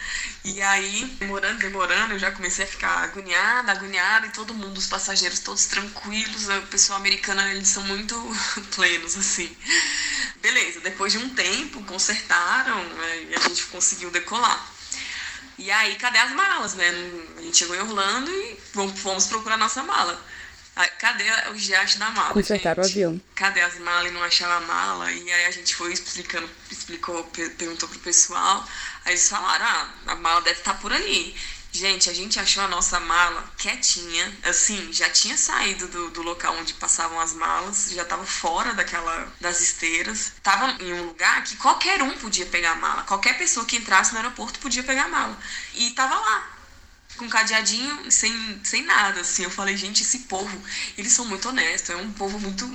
E 0.46 0.62
aí, 0.62 1.06
demorando, 1.20 1.60
demorando, 1.60 2.14
eu 2.14 2.20
já 2.20 2.32
comecei 2.32 2.64
a 2.64 2.68
ficar 2.68 3.04
agoniada, 3.04 3.74
agoniada, 3.74 4.28
e 4.28 4.32
todo 4.32 4.54
mundo, 4.54 4.78
os 4.78 4.88
passageiros 4.88 5.40
todos 5.40 5.66
tranquilos, 5.66 6.48
o 6.48 6.62
pessoal 6.68 7.00
americano, 7.00 7.42
eles 7.50 7.68
são 7.68 7.84
muito 7.84 8.16
plenos, 8.74 9.18
assim. 9.18 9.54
Beleza, 10.42 10.80
depois 10.80 11.12
de 11.12 11.18
um 11.18 11.30
tempo, 11.30 11.84
consertaram 11.84 12.82
né, 12.84 13.24
e 13.32 13.36
a 13.36 13.40
gente 13.40 13.66
conseguiu 13.66 14.12
decolar. 14.12 14.75
E 15.58 15.72
aí, 15.72 15.96
cadê 15.96 16.18
as 16.18 16.32
malas, 16.32 16.74
né? 16.74 16.90
A 17.38 17.42
gente 17.42 17.58
chegou 17.58 17.76
em 17.76 17.80
Orlando 17.80 18.32
e 18.32 18.58
fomos 18.96 19.28
procurar 19.28 19.58
nossa 19.58 19.84
mala. 19.84 20.20
Cadê 21.00 21.24
o 21.52 21.58
gesto 21.58 22.00
da 22.00 22.10
mala? 22.10 22.34
Consertaram 22.34 22.84
o 22.84 22.86
avião. 22.86 23.22
Cadê 23.34 23.62
as 23.62 23.80
malas 23.80 24.12
e 24.12 24.14
não 24.14 24.22
achava 24.22 24.56
a 24.56 24.62
mala? 24.62 25.10
E 25.10 25.32
aí 25.32 25.46
a 25.46 25.52
gente 25.52 25.74
foi 25.74 25.94
explicando, 25.94 26.50
explicou, 26.70 27.24
perguntou 27.58 27.88
pro 27.88 28.00
pessoal. 28.00 28.68
Aí 29.06 29.14
eles 29.14 29.30
falaram, 29.30 29.66
ah, 29.66 29.90
a 30.08 30.16
mala 30.16 30.42
deve 30.42 30.60
estar 30.60 30.74
tá 30.74 30.80
por 30.80 30.92
ali. 30.92 31.34
Gente, 31.76 32.10
a 32.10 32.14
gente 32.14 32.40
achou 32.40 32.64
a 32.64 32.70
nossa 32.70 33.02
mala 33.02 33.52
quietinha, 33.58 34.34
assim, 34.44 34.94
já 34.94 35.10
tinha 35.10 35.36
saído 35.38 35.90
do, 35.90 36.10
do 36.10 36.22
local 36.22 36.56
onde 36.56 36.74
passavam 36.76 37.20
as 37.20 37.34
malas, 37.34 37.90
já 37.92 38.04
estava 38.04 38.26
fora 38.26 38.74
daquela 38.74 39.28
das 39.42 39.60
esteiras, 39.60 40.32
tava 40.42 40.82
em 40.82 40.94
um 40.94 41.08
lugar 41.08 41.44
que 41.44 41.58
qualquer 41.58 42.02
um 42.02 42.18
podia 42.18 42.46
pegar 42.46 42.72
a 42.72 42.76
mala, 42.76 43.04
qualquer 43.04 43.38
pessoa 43.38 43.66
que 43.66 43.76
entrasse 43.76 44.14
no 44.14 44.20
aeroporto 44.20 44.58
podia 44.60 44.84
pegar 44.84 45.04
a 45.04 45.10
mala. 45.10 45.38
E 45.74 45.92
tava 45.92 46.16
lá, 46.16 46.55
com 47.18 47.30
cadeadinho, 47.30 48.12
sem, 48.12 48.60
sem 48.64 48.84
nada, 48.84 49.22
assim. 49.22 49.44
Eu 49.44 49.50
falei, 49.50 49.76
gente, 49.76 50.04
esse 50.04 50.20
povo, 50.20 50.62
eles 50.98 51.12
são 51.14 51.26
muito 51.26 51.50
honestos, 51.50 51.90
é 51.90 51.96
um 51.96 52.12
povo 52.12 52.40
muito. 52.40 52.70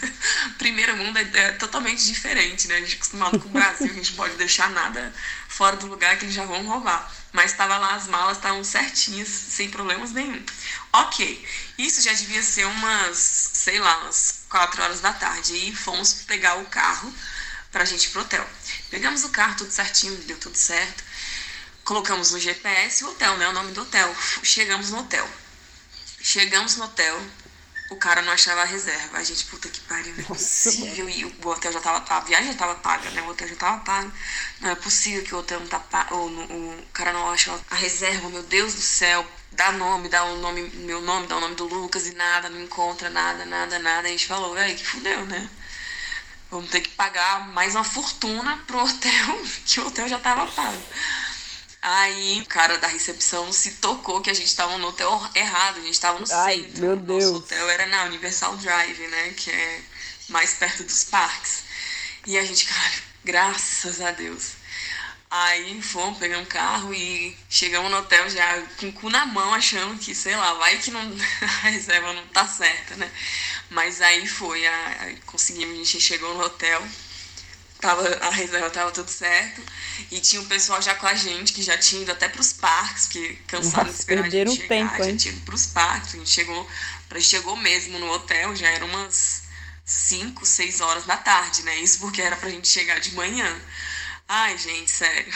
Primeiro 0.58 0.96
mundo 0.96 1.18
é, 1.18 1.30
é, 1.34 1.52
totalmente 1.52 2.04
diferente, 2.06 2.68
né? 2.68 2.76
A 2.76 2.80
gente 2.80 2.92
é 2.92 2.96
acostumado 2.96 3.38
com 3.38 3.48
o 3.48 3.52
Brasil, 3.52 3.90
a 3.90 3.94
gente 3.94 4.12
pode 4.12 4.34
deixar 4.36 4.70
nada 4.70 5.12
fora 5.48 5.76
do 5.76 5.86
lugar 5.86 6.18
que 6.18 6.24
eles 6.24 6.34
já 6.34 6.44
vão 6.44 6.64
roubar. 6.66 7.12
Mas 7.32 7.52
estava 7.52 7.78
lá, 7.78 7.94
as 7.94 8.08
malas 8.08 8.36
estavam 8.36 8.62
certinhas, 8.62 9.28
sem 9.28 9.70
problemas 9.70 10.12
nenhum. 10.12 10.42
Ok, 10.92 11.46
isso 11.78 12.02
já 12.02 12.12
devia 12.12 12.42
ser 12.42 12.66
umas, 12.66 13.16
sei 13.16 13.78
lá, 13.78 13.98
umas 14.02 14.44
4 14.48 14.82
horas 14.82 15.00
da 15.00 15.12
tarde. 15.12 15.54
E 15.54 15.74
fomos 15.74 16.24
pegar 16.26 16.56
o 16.56 16.66
carro 16.66 17.12
pra 17.70 17.84
gente 17.84 18.04
ir 18.04 18.10
pro 18.10 18.20
hotel. 18.20 18.46
Pegamos 18.90 19.24
o 19.24 19.30
carro, 19.30 19.56
tudo 19.56 19.70
certinho, 19.70 20.14
deu 20.24 20.38
tudo 20.38 20.56
certo. 20.56 21.02
Colocamos 21.84 22.30
no 22.32 22.38
GPS 22.38 23.04
o 23.04 23.10
hotel, 23.10 23.36
né? 23.36 23.48
O 23.48 23.52
nome 23.52 23.72
do 23.72 23.82
hotel. 23.82 24.14
Chegamos 24.42 24.90
no 24.90 25.00
hotel. 25.00 25.28
Chegamos 26.20 26.76
no 26.76 26.84
hotel, 26.84 27.20
o 27.90 27.96
cara 27.96 28.22
não 28.22 28.32
achava 28.32 28.62
a 28.62 28.64
reserva. 28.64 29.18
A 29.18 29.24
gente, 29.24 29.44
puta 29.46 29.68
que 29.68 29.80
pariu, 29.80 30.14
não 30.14 30.20
é 30.20 30.26
possível. 30.26 31.08
E 31.08 31.24
o 31.24 31.48
hotel 31.48 31.72
já 31.72 31.80
tava, 31.80 32.04
a 32.16 32.20
viagem 32.20 32.52
já 32.52 32.58
tava 32.58 32.76
paga, 32.76 33.10
né? 33.10 33.22
O 33.22 33.28
hotel 33.28 33.48
já 33.48 33.56
tava 33.56 33.84
pago. 33.84 34.12
Não 34.60 34.70
é 34.70 34.74
possível 34.76 35.22
que 35.24 35.34
o 35.34 35.38
hotel 35.38 35.60
não 35.60 35.66
tá 35.66 35.80
pago. 35.80 36.14
Ou, 36.14 36.28
o 36.28 36.86
cara 36.92 37.12
não 37.12 37.30
acha 37.30 37.52
a 37.70 37.74
reserva, 37.74 38.28
meu 38.30 38.42
Deus 38.44 38.74
do 38.74 38.80
céu. 38.80 39.26
Dá 39.50 39.72
nome, 39.72 40.08
dá 40.08 40.24
o 40.24 40.36
nome, 40.36 40.62
meu 40.62 41.00
nome, 41.02 41.26
dá 41.26 41.36
o 41.36 41.40
nome 41.40 41.54
do 41.56 41.66
Lucas 41.66 42.06
e 42.06 42.14
nada, 42.14 42.48
não 42.48 42.60
encontra 42.60 43.10
nada, 43.10 43.44
nada, 43.44 43.78
nada. 43.78 44.08
A 44.08 44.10
gente 44.10 44.26
falou, 44.26 44.54
velho, 44.54 44.76
que 44.76 44.86
fudeu, 44.86 45.26
né? 45.26 45.50
Vamos 46.50 46.70
ter 46.70 46.80
que 46.82 46.90
pagar 46.90 47.48
mais 47.48 47.74
uma 47.74 47.84
fortuna 47.84 48.58
pro 48.66 48.78
hotel, 48.78 49.42
que 49.66 49.80
o 49.80 49.86
hotel 49.86 50.08
já 50.08 50.18
tava 50.18 50.46
pago. 50.46 50.82
Aí 51.82 52.40
o 52.40 52.46
cara 52.46 52.78
da 52.78 52.86
recepção 52.86 53.52
se 53.52 53.72
tocou 53.72 54.20
que 54.20 54.30
a 54.30 54.34
gente 54.34 54.54
tava 54.54 54.78
no 54.78 54.86
hotel 54.86 55.20
errado, 55.34 55.78
a 55.78 55.82
gente 55.82 55.98
tava 55.98 56.20
no 56.20 56.26
Ai, 56.32 56.60
centro. 56.60 56.80
Meu 56.80 56.96
Deus. 56.96 57.24
Nosso 57.24 57.36
hotel 57.38 57.68
era 57.70 57.86
na 57.86 58.04
Universal 58.04 58.56
Drive, 58.58 59.08
né? 59.08 59.34
Que 59.36 59.50
é 59.50 59.80
mais 60.28 60.54
perto 60.54 60.84
dos 60.84 61.02
parques. 61.04 61.64
E 62.24 62.38
a 62.38 62.44
gente, 62.44 62.66
cara, 62.66 62.92
graças 63.24 64.00
a 64.00 64.12
Deus. 64.12 64.52
Aí 65.28 65.80
fomos, 65.82 66.18
pegamos 66.18 66.46
um 66.46 66.48
carro 66.48 66.92
e 66.94 67.36
chegamos 67.48 67.90
no 67.90 67.96
hotel 67.96 68.28
já 68.28 68.62
com 68.78 68.88
o 68.88 68.92
cu 68.92 69.10
na 69.10 69.24
mão, 69.24 69.54
achando 69.54 69.98
que, 69.98 70.14
sei 70.14 70.36
lá, 70.36 70.52
vai 70.54 70.78
que 70.78 70.90
não, 70.90 71.00
a 71.64 71.68
reserva 71.68 72.12
não 72.12 72.26
tá 72.28 72.46
certa, 72.46 72.94
né? 72.96 73.10
Mas 73.70 74.00
aí 74.02 74.26
foi, 74.26 74.64
a, 74.66 75.14
conseguimos, 75.24 75.74
a 75.74 75.78
gente 75.78 76.00
chegou 76.00 76.34
no 76.34 76.44
hotel, 76.44 76.86
tava, 77.82 78.08
a 78.24 78.30
reserva 78.30 78.70
tava 78.70 78.92
tudo 78.92 79.10
certo. 79.10 79.60
E 80.10 80.20
tinha 80.20 80.40
um 80.40 80.46
pessoal 80.46 80.80
já 80.80 80.94
com 80.94 81.06
a 81.06 81.14
gente, 81.14 81.52
que 81.52 81.62
já 81.62 81.76
tinha 81.76 82.02
ido 82.02 82.12
até 82.12 82.28
pros 82.28 82.52
parques, 82.52 83.06
porque 83.06 83.36
cansado 83.48 83.90
de 83.90 83.98
esperar 83.98 84.24
a 84.24 84.30
gente 84.30 84.52
chegar, 84.52 84.68
tempo, 84.68 85.04
já 85.04 85.16
tinha 85.16 85.34
ido 85.34 85.40
pros 85.44 85.66
parques. 85.66 86.14
A 86.14 86.18
gente 86.18 86.30
chegou, 86.30 86.70
a 87.10 87.14
gente 87.18 87.28
chegou 87.28 87.56
mesmo 87.56 87.98
no 87.98 88.10
hotel, 88.10 88.54
já 88.54 88.68
eram 88.68 88.86
umas 88.86 89.42
5, 89.84 90.46
6 90.46 90.80
horas 90.80 91.04
da 91.04 91.16
tarde, 91.16 91.62
né? 91.64 91.76
Isso 91.80 91.98
porque 91.98 92.22
era 92.22 92.36
pra 92.36 92.48
gente 92.48 92.68
chegar 92.68 93.00
de 93.00 93.12
manhã. 93.14 93.60
Ai, 94.28 94.56
gente, 94.56 94.90
sério. 94.90 95.32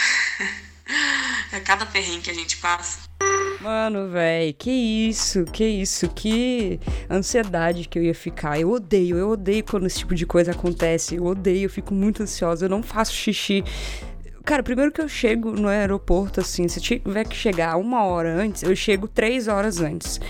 é 1.53 1.61
cada 1.61 1.85
perrengue 1.85 2.23
que 2.23 2.31
a 2.31 2.35
gente 2.35 2.57
passa. 2.59 3.06
Mano, 3.61 4.09
velho, 4.09 4.55
que 4.55 4.71
isso, 4.71 5.45
que 5.45 5.65
isso, 5.65 6.09
que 6.09 6.79
ansiedade 7.11 7.89
que 7.89 7.99
eu 7.99 8.03
ia 8.03 8.15
ficar. 8.15 8.61
Eu 8.61 8.71
odeio, 8.71 9.17
eu 9.17 9.31
odeio 9.31 9.65
quando 9.65 9.87
esse 9.87 9.99
tipo 9.99 10.15
de 10.15 10.27
coisa 10.27 10.53
acontece. 10.53 11.17
Eu 11.17 11.25
odeio, 11.25 11.65
eu 11.65 11.71
fico 11.71 11.95
muito 11.95 12.23
ansiosa. 12.23 12.67
Eu 12.67 12.69
não 12.69 12.83
faço 12.83 13.13
xixi 13.13 13.65
Cara, 14.47 14.63
primeiro 14.63 14.93
que 14.93 15.01
eu 15.01 15.09
chego 15.09 15.51
no 15.51 15.67
aeroporto, 15.67 16.39
assim, 16.39 16.69
se 16.69 16.81
tiver 16.81 17.25
que 17.25 17.35
chegar 17.35 17.77
uma 17.77 18.05
hora 18.05 18.33
antes, 18.33 18.63
eu 18.63 18.77
chego 18.77 19.09
três 19.09 19.49
horas 19.49 19.81
antes. 19.81 20.21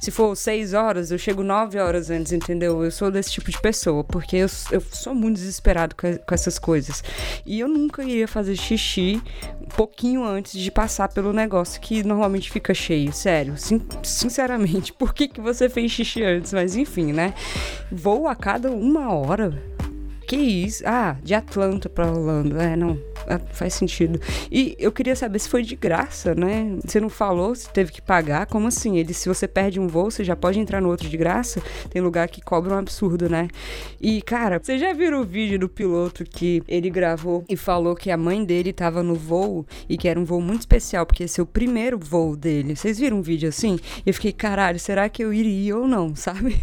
Se 0.00 0.12
for 0.12 0.36
seis 0.36 0.72
horas, 0.74 1.10
eu 1.10 1.18
chego 1.18 1.42
nove 1.42 1.76
horas 1.80 2.08
antes, 2.08 2.30
entendeu? 2.30 2.84
Eu 2.84 2.92
sou 2.92 3.10
desse 3.10 3.32
tipo 3.32 3.50
de 3.50 3.60
pessoa, 3.60 4.04
porque 4.04 4.36
eu, 4.36 4.46
eu 4.70 4.80
sou 4.92 5.12
muito 5.12 5.38
desesperado 5.38 5.96
com, 5.96 6.16
com 6.16 6.34
essas 6.34 6.56
coisas. 6.56 7.02
E 7.44 7.58
eu 7.58 7.66
nunca 7.66 8.04
iria 8.04 8.28
fazer 8.28 8.54
xixi 8.54 9.20
um 9.60 9.74
pouquinho 9.74 10.22
antes 10.22 10.52
de 10.52 10.70
passar 10.70 11.08
pelo 11.08 11.32
negócio 11.32 11.80
que 11.80 12.04
normalmente 12.04 12.52
fica 12.52 12.72
cheio. 12.72 13.12
Sério, 13.12 13.56
sin 13.56 13.82
sinceramente, 14.04 14.92
por 14.94 15.12
que, 15.12 15.26
que 15.26 15.40
você 15.40 15.68
fez 15.68 15.90
xixi 15.90 16.22
antes? 16.22 16.52
Mas 16.52 16.76
enfim, 16.76 17.12
né? 17.12 17.34
Vou 17.90 18.28
a 18.28 18.36
cada 18.36 18.70
uma 18.70 19.12
hora. 19.12 19.74
Que 20.34 20.40
isso? 20.40 20.82
Ah, 20.84 21.16
de 21.22 21.32
Atlanta 21.32 21.88
pra 21.88 22.10
Orlando. 22.10 22.60
É, 22.60 22.74
não. 22.74 22.98
É, 23.26 23.38
faz 23.52 23.74
sentido. 23.74 24.20
E 24.50 24.74
eu 24.78 24.92
queria 24.92 25.16
saber 25.16 25.38
se 25.38 25.48
foi 25.48 25.62
de 25.62 25.76
graça, 25.76 26.34
né? 26.34 26.76
Você 26.84 27.00
não 27.00 27.08
falou 27.08 27.54
se 27.54 27.70
teve 27.70 27.92
que 27.92 28.02
pagar. 28.02 28.46
Como 28.46 28.66
assim? 28.66 28.98
Ele, 28.98 29.14
se 29.14 29.28
você 29.28 29.46
perde 29.46 29.80
um 29.80 29.86
voo, 29.86 30.10
você 30.10 30.24
já 30.24 30.36
pode 30.36 30.58
entrar 30.58 30.80
no 30.80 30.88
outro 30.88 31.08
de 31.08 31.16
graça? 31.16 31.62
Tem 31.88 32.02
lugar 32.02 32.28
que 32.28 32.42
cobra 32.42 32.74
um 32.74 32.78
absurdo, 32.78 33.28
né? 33.28 33.48
E, 34.00 34.20
cara, 34.22 34.58
você 34.62 34.78
já 34.78 34.92
viram 34.92 35.20
o 35.20 35.24
vídeo 35.24 35.58
do 35.58 35.68
piloto 35.68 36.24
que 36.24 36.62
ele 36.68 36.90
gravou 36.90 37.44
e 37.48 37.56
falou 37.56 37.94
que 37.94 38.10
a 38.10 38.16
mãe 38.16 38.44
dele 38.44 38.72
tava 38.72 39.02
no 39.02 39.14
voo 39.14 39.64
e 39.88 39.96
que 39.96 40.08
era 40.08 40.18
um 40.18 40.24
voo 40.24 40.40
muito 40.40 40.60
especial, 40.60 41.06
porque 41.06 41.24
esse 41.24 41.40
é 41.40 41.42
o 41.42 41.46
primeiro 41.46 41.98
voo 41.98 42.36
dele. 42.36 42.76
Vocês 42.76 42.98
viram 42.98 43.18
um 43.18 43.22
vídeo 43.22 43.48
assim? 43.48 43.78
E 44.04 44.10
eu 44.10 44.14
fiquei, 44.14 44.32
caralho, 44.32 44.78
será 44.78 45.08
que 45.08 45.24
eu 45.24 45.32
iria 45.32 45.76
ou 45.76 45.86
não, 45.86 46.14
sabe? 46.16 46.60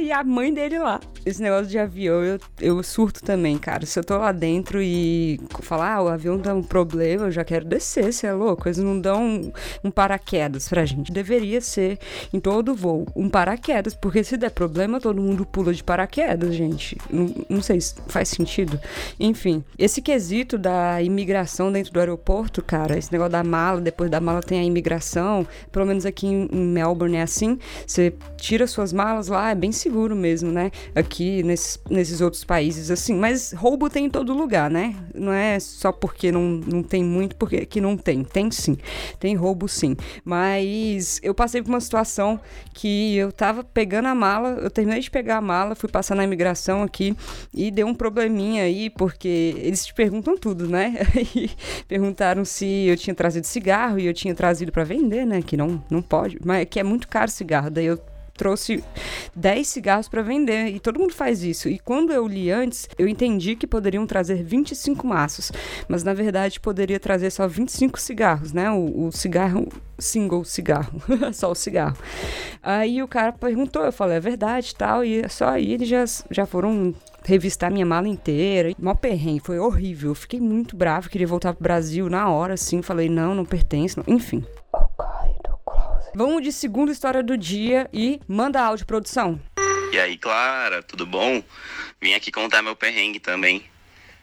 e 0.00 0.12
a 0.12 0.22
mãe 0.22 0.52
dele 0.52 0.78
lá. 0.78 1.00
Esse 1.26 1.42
negócio 1.42 1.66
de 1.66 1.78
avião, 1.78 2.22
eu, 2.22 2.38
eu 2.60 2.82
surto 2.82 3.13
também, 3.22 3.58
cara. 3.58 3.86
Se 3.86 3.98
eu 3.98 4.04
tô 4.04 4.18
lá 4.18 4.32
dentro 4.32 4.82
e 4.82 5.40
falar, 5.60 5.94
ah, 5.94 6.02
o 6.02 6.08
avião 6.08 6.38
dá 6.38 6.54
um 6.54 6.62
problema, 6.62 7.26
eu 7.26 7.30
já 7.30 7.44
quero 7.44 7.64
descer, 7.64 8.12
você 8.12 8.26
é 8.26 8.32
louco? 8.32 8.68
Eles 8.68 8.78
não 8.78 8.98
dão 9.00 9.22
um, 9.22 9.52
um 9.84 9.90
paraquedas 9.90 10.68
pra 10.68 10.84
gente. 10.84 11.12
Deveria 11.12 11.60
ser 11.60 11.98
em 12.32 12.40
todo 12.40 12.74
voo 12.74 13.06
um 13.14 13.28
paraquedas, 13.28 13.94
porque 13.94 14.24
se 14.24 14.36
der 14.36 14.50
problema, 14.50 15.00
todo 15.00 15.20
mundo 15.20 15.44
pula 15.46 15.72
de 15.72 15.82
paraquedas, 15.82 16.54
gente. 16.54 16.96
Não, 17.10 17.34
não 17.48 17.62
sei 17.62 17.80
se 17.80 17.94
faz 18.08 18.28
sentido. 18.28 18.80
Enfim, 19.18 19.64
esse 19.78 20.00
quesito 20.00 20.58
da 20.58 21.02
imigração 21.02 21.70
dentro 21.70 21.92
do 21.92 22.00
aeroporto, 22.00 22.62
cara, 22.62 22.98
esse 22.98 23.12
negócio 23.12 23.32
da 23.32 23.44
mala, 23.44 23.80
depois 23.80 24.10
da 24.10 24.20
mala 24.20 24.40
tem 24.42 24.60
a 24.60 24.64
imigração, 24.64 25.46
pelo 25.70 25.86
menos 25.86 26.06
aqui 26.06 26.26
em, 26.26 26.48
Melbourne 26.50 27.16
é 27.16 27.22
assim, 27.22 27.58
você 27.86 28.12
tira 28.36 28.66
suas 28.66 28.92
malas 28.92 29.28
lá, 29.28 29.50
é 29.50 29.54
bem 29.54 29.72
seguro 29.72 30.14
mesmo, 30.16 30.50
né? 30.50 30.70
Aqui 30.94 31.42
nesses, 31.42 31.80
nesses 31.88 32.20
outros 32.20 32.44
países, 32.44 32.90
assim, 32.94 33.14
mas 33.14 33.52
roubo 33.52 33.90
tem 33.90 34.06
em 34.06 34.10
todo 34.10 34.32
lugar, 34.32 34.70
né? 34.70 34.96
Não 35.14 35.32
é 35.32 35.60
só 35.60 35.92
porque 35.92 36.32
não, 36.32 36.42
não 36.42 36.82
tem 36.82 37.04
muito, 37.04 37.36
porque 37.36 37.66
que 37.66 37.80
não 37.80 37.96
tem. 37.96 38.24
Tem 38.24 38.50
sim. 38.50 38.76
Tem 39.18 39.34
roubo 39.34 39.68
sim. 39.68 39.96
Mas 40.24 41.20
eu 41.22 41.34
passei 41.34 41.62
por 41.62 41.68
uma 41.68 41.80
situação 41.80 42.40
que 42.72 43.16
eu 43.16 43.30
tava 43.30 43.62
pegando 43.62 44.08
a 44.08 44.14
mala, 44.14 44.58
eu 44.60 44.70
terminei 44.70 45.00
de 45.00 45.10
pegar 45.10 45.38
a 45.38 45.40
mala, 45.40 45.74
fui 45.74 45.88
passar 45.88 46.14
na 46.14 46.24
imigração 46.24 46.82
aqui 46.82 47.16
e 47.52 47.70
deu 47.70 47.86
um 47.86 47.94
probleminha 47.94 48.64
aí, 48.64 48.90
porque 48.90 49.54
eles 49.58 49.84
te 49.86 49.94
perguntam 49.94 50.36
tudo, 50.36 50.68
né? 50.68 50.94
Perguntaram 51.86 52.44
se 52.44 52.86
eu 52.86 52.96
tinha 52.96 53.14
trazido 53.14 53.46
cigarro 53.46 53.98
e 53.98 54.06
eu 54.06 54.14
tinha 54.14 54.34
trazido 54.34 54.72
para 54.72 54.84
vender, 54.84 55.26
né? 55.26 55.42
Que 55.42 55.56
não, 55.56 55.82
não 55.90 56.02
pode, 56.02 56.38
mas 56.44 56.66
que 56.68 56.80
é 56.80 56.82
muito 56.82 57.08
caro 57.08 57.30
cigarro. 57.30 57.70
Daí 57.70 57.86
eu 57.86 57.98
trouxe 58.36 58.82
10 59.34 59.66
cigarros 59.66 60.08
para 60.08 60.22
vender 60.22 60.68
e 60.68 60.80
todo 60.80 60.98
mundo 60.98 61.14
faz 61.14 61.42
isso. 61.42 61.68
E 61.68 61.78
quando 61.78 62.12
eu 62.12 62.26
li 62.26 62.50
antes, 62.50 62.88
eu 62.98 63.08
entendi 63.08 63.56
que 63.56 63.66
poderiam 63.66 64.06
trazer 64.06 64.42
25 64.42 65.06
maços, 65.06 65.52
mas 65.88 66.02
na 66.02 66.14
verdade 66.14 66.60
poderia 66.60 67.00
trazer 67.00 67.30
só 67.30 67.46
25 67.46 68.00
cigarros, 68.00 68.52
né? 68.52 68.70
O, 68.70 69.06
o 69.06 69.12
cigarro 69.12 69.68
single 69.98 70.44
cigarro, 70.44 71.00
só 71.32 71.50
o 71.50 71.54
cigarro. 71.54 71.96
Aí 72.62 73.02
o 73.02 73.08
cara 73.08 73.32
perguntou, 73.32 73.84
eu 73.84 73.92
falei, 73.92 74.16
é 74.16 74.20
verdade, 74.20 74.74
tal, 74.74 75.04
e 75.04 75.28
só 75.28 75.48
aí 75.48 75.72
eles 75.72 75.88
já, 75.88 76.04
já 76.30 76.46
foram 76.46 76.94
revistar 77.24 77.70
minha 77.70 77.86
mala 77.86 78.08
inteira. 78.08 78.72
Mó 78.78 78.94
perrengue, 78.94 79.40
foi 79.40 79.58
horrível. 79.58 80.10
Eu 80.10 80.14
fiquei 80.14 80.40
muito 80.40 80.76
bravo, 80.76 81.08
queria 81.08 81.26
voltar 81.26 81.54
pro 81.54 81.62
Brasil 81.62 82.08
na 82.08 82.28
hora, 82.28 82.54
assim. 82.54 82.82
Falei, 82.82 83.08
não, 83.08 83.34
não 83.34 83.44
pertence. 83.44 83.96
Não. 83.96 84.04
Enfim. 84.06 84.44
Vamos 86.16 86.44
de 86.44 86.52
segunda 86.52 86.92
história 86.92 87.24
do 87.24 87.36
dia 87.36 87.90
e 87.92 88.20
manda 88.28 88.62
áudio, 88.62 88.86
produção. 88.86 89.40
E 89.92 89.98
aí, 89.98 90.16
Clara, 90.16 90.80
tudo 90.80 91.04
bom? 91.04 91.42
Vim 92.00 92.14
aqui 92.14 92.30
contar 92.30 92.62
meu 92.62 92.76
perrengue 92.76 93.18
também. 93.18 93.64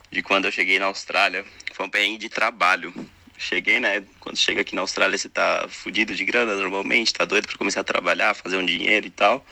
De 0.10 0.22
quando 0.22 0.46
eu 0.46 0.52
cheguei 0.54 0.80
na 0.80 0.86
Austrália. 0.86 1.44
Foi 1.74 1.86
um 1.86 1.90
perrengue 1.90 2.18
de 2.18 2.30
trabalho. 2.30 2.94
Cheguei, 3.38 3.82
né? 3.82 4.06
Quando 4.22 4.38
chega 4.38 4.62
aqui 4.62 4.74
na 4.74 4.82
Austrália, 4.82 5.18
você 5.18 5.28
tá 5.28 5.66
fudido 5.68 6.16
de 6.16 6.24
grana 6.24 6.56
normalmente, 6.56 7.14
tá 7.14 7.26
doido 7.26 7.48
pra 7.48 7.58
começar 7.58 7.82
a 7.82 7.84
trabalhar, 7.84 8.36
fazer 8.36 8.56
um 8.56 8.66
dinheiro 8.66 9.08
e 9.08 9.10
tal 9.10 9.46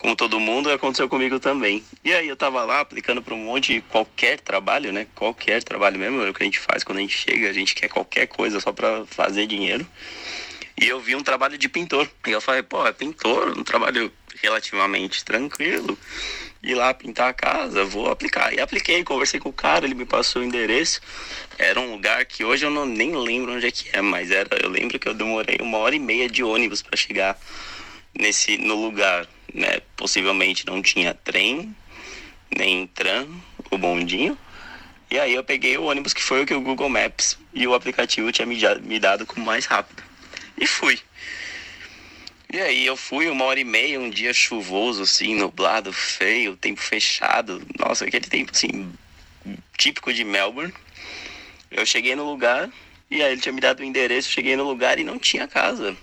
como 0.00 0.16
todo 0.16 0.40
mundo, 0.40 0.72
aconteceu 0.72 1.06
comigo 1.10 1.38
também. 1.38 1.84
E 2.02 2.10
aí 2.10 2.26
eu 2.26 2.34
tava 2.34 2.64
lá 2.64 2.80
aplicando 2.80 3.20
para 3.20 3.34
um 3.34 3.44
monte 3.44 3.74
de 3.74 3.80
qualquer 3.82 4.40
trabalho, 4.40 4.94
né? 4.94 5.06
Qualquer 5.14 5.62
trabalho 5.62 5.98
mesmo, 5.98 6.22
é 6.22 6.30
o 6.30 6.32
que 6.32 6.42
a 6.42 6.46
gente 6.46 6.58
faz 6.58 6.82
quando 6.82 6.98
a 6.98 7.00
gente 7.02 7.14
chega, 7.14 7.50
a 7.50 7.52
gente 7.52 7.74
quer 7.74 7.88
qualquer 7.88 8.26
coisa 8.26 8.58
só 8.60 8.72
para 8.72 9.04
fazer 9.04 9.46
dinheiro. 9.46 9.86
E 10.80 10.88
eu 10.88 10.98
vi 10.98 11.14
um 11.14 11.22
trabalho 11.22 11.58
de 11.58 11.68
pintor. 11.68 12.10
E 12.26 12.30
eu 12.30 12.40
falei, 12.40 12.62
pô, 12.62 12.86
é 12.86 12.92
pintor, 12.92 13.50
um 13.50 13.62
trabalho 13.62 14.10
relativamente 14.42 15.22
tranquilo. 15.22 15.98
Ir 16.62 16.74
lá 16.74 16.94
pintar 16.94 17.28
a 17.28 17.34
casa, 17.34 17.84
vou 17.84 18.10
aplicar. 18.10 18.54
E 18.54 18.60
apliquei, 18.60 19.04
conversei 19.04 19.38
com 19.38 19.50
o 19.50 19.52
cara, 19.52 19.84
ele 19.84 19.94
me 19.94 20.06
passou 20.06 20.40
o 20.40 20.44
endereço. 20.44 21.02
Era 21.58 21.78
um 21.78 21.92
lugar 21.92 22.24
que 22.24 22.44
hoje 22.44 22.64
eu 22.64 22.70
não, 22.70 22.86
nem 22.86 23.14
lembro 23.14 23.52
onde 23.52 23.66
é 23.66 23.70
que 23.70 23.90
é, 23.92 24.00
mas 24.00 24.30
era, 24.30 24.48
eu 24.62 24.70
lembro 24.70 24.98
que 24.98 25.06
eu 25.06 25.12
demorei 25.12 25.58
uma 25.60 25.76
hora 25.76 25.94
e 25.94 25.98
meia 25.98 26.30
de 26.30 26.42
ônibus 26.42 26.80
para 26.80 26.96
chegar 26.96 27.38
nesse 28.18 28.56
no 28.56 28.74
lugar, 28.74 29.28
né? 29.52 29.80
Possivelmente 29.96 30.66
não 30.66 30.80
tinha 30.80 31.12
trem, 31.12 31.76
nem 32.56 32.86
tram, 32.86 33.28
o 33.70 33.76
bondinho. 33.76 34.36
E 35.10 35.18
aí 35.18 35.34
eu 35.34 35.44
peguei 35.44 35.76
o 35.76 35.84
ônibus 35.84 36.14
que 36.14 36.22
foi 36.22 36.42
o 36.42 36.46
que 36.46 36.54
o 36.54 36.60
Google 36.62 36.88
Maps 36.88 37.38
e 37.52 37.66
o 37.66 37.74
aplicativo 37.74 38.32
tinha 38.32 38.46
me, 38.46 38.56
me 38.80 38.98
dado 38.98 39.26
como 39.26 39.44
mais 39.44 39.66
rápido. 39.66 40.09
E 40.60 40.66
fui. 40.66 41.00
E 42.52 42.60
aí 42.60 42.84
eu 42.84 42.96
fui 42.96 43.28
uma 43.28 43.46
hora 43.46 43.58
e 43.58 43.64
meia, 43.64 43.98
um 43.98 44.10
dia 44.10 44.34
chuvoso, 44.34 45.02
assim, 45.02 45.34
nublado, 45.34 45.90
feio, 45.92 46.56
tempo 46.56 46.80
fechado. 46.80 47.62
Nossa, 47.78 48.04
aquele 48.04 48.26
tempo 48.26 48.52
assim, 48.52 48.92
típico 49.78 50.12
de 50.12 50.22
Melbourne. 50.22 50.74
Eu 51.70 51.86
cheguei 51.86 52.14
no 52.14 52.28
lugar, 52.28 52.68
e 53.10 53.22
aí 53.22 53.32
ele 53.32 53.40
tinha 53.40 53.52
me 53.52 53.60
dado 53.60 53.80
o 53.80 53.84
endereço, 53.84 54.30
cheguei 54.30 54.54
no 54.54 54.64
lugar 54.64 54.98
e 54.98 55.04
não 55.04 55.18
tinha 55.18 55.48
casa. 55.48 55.96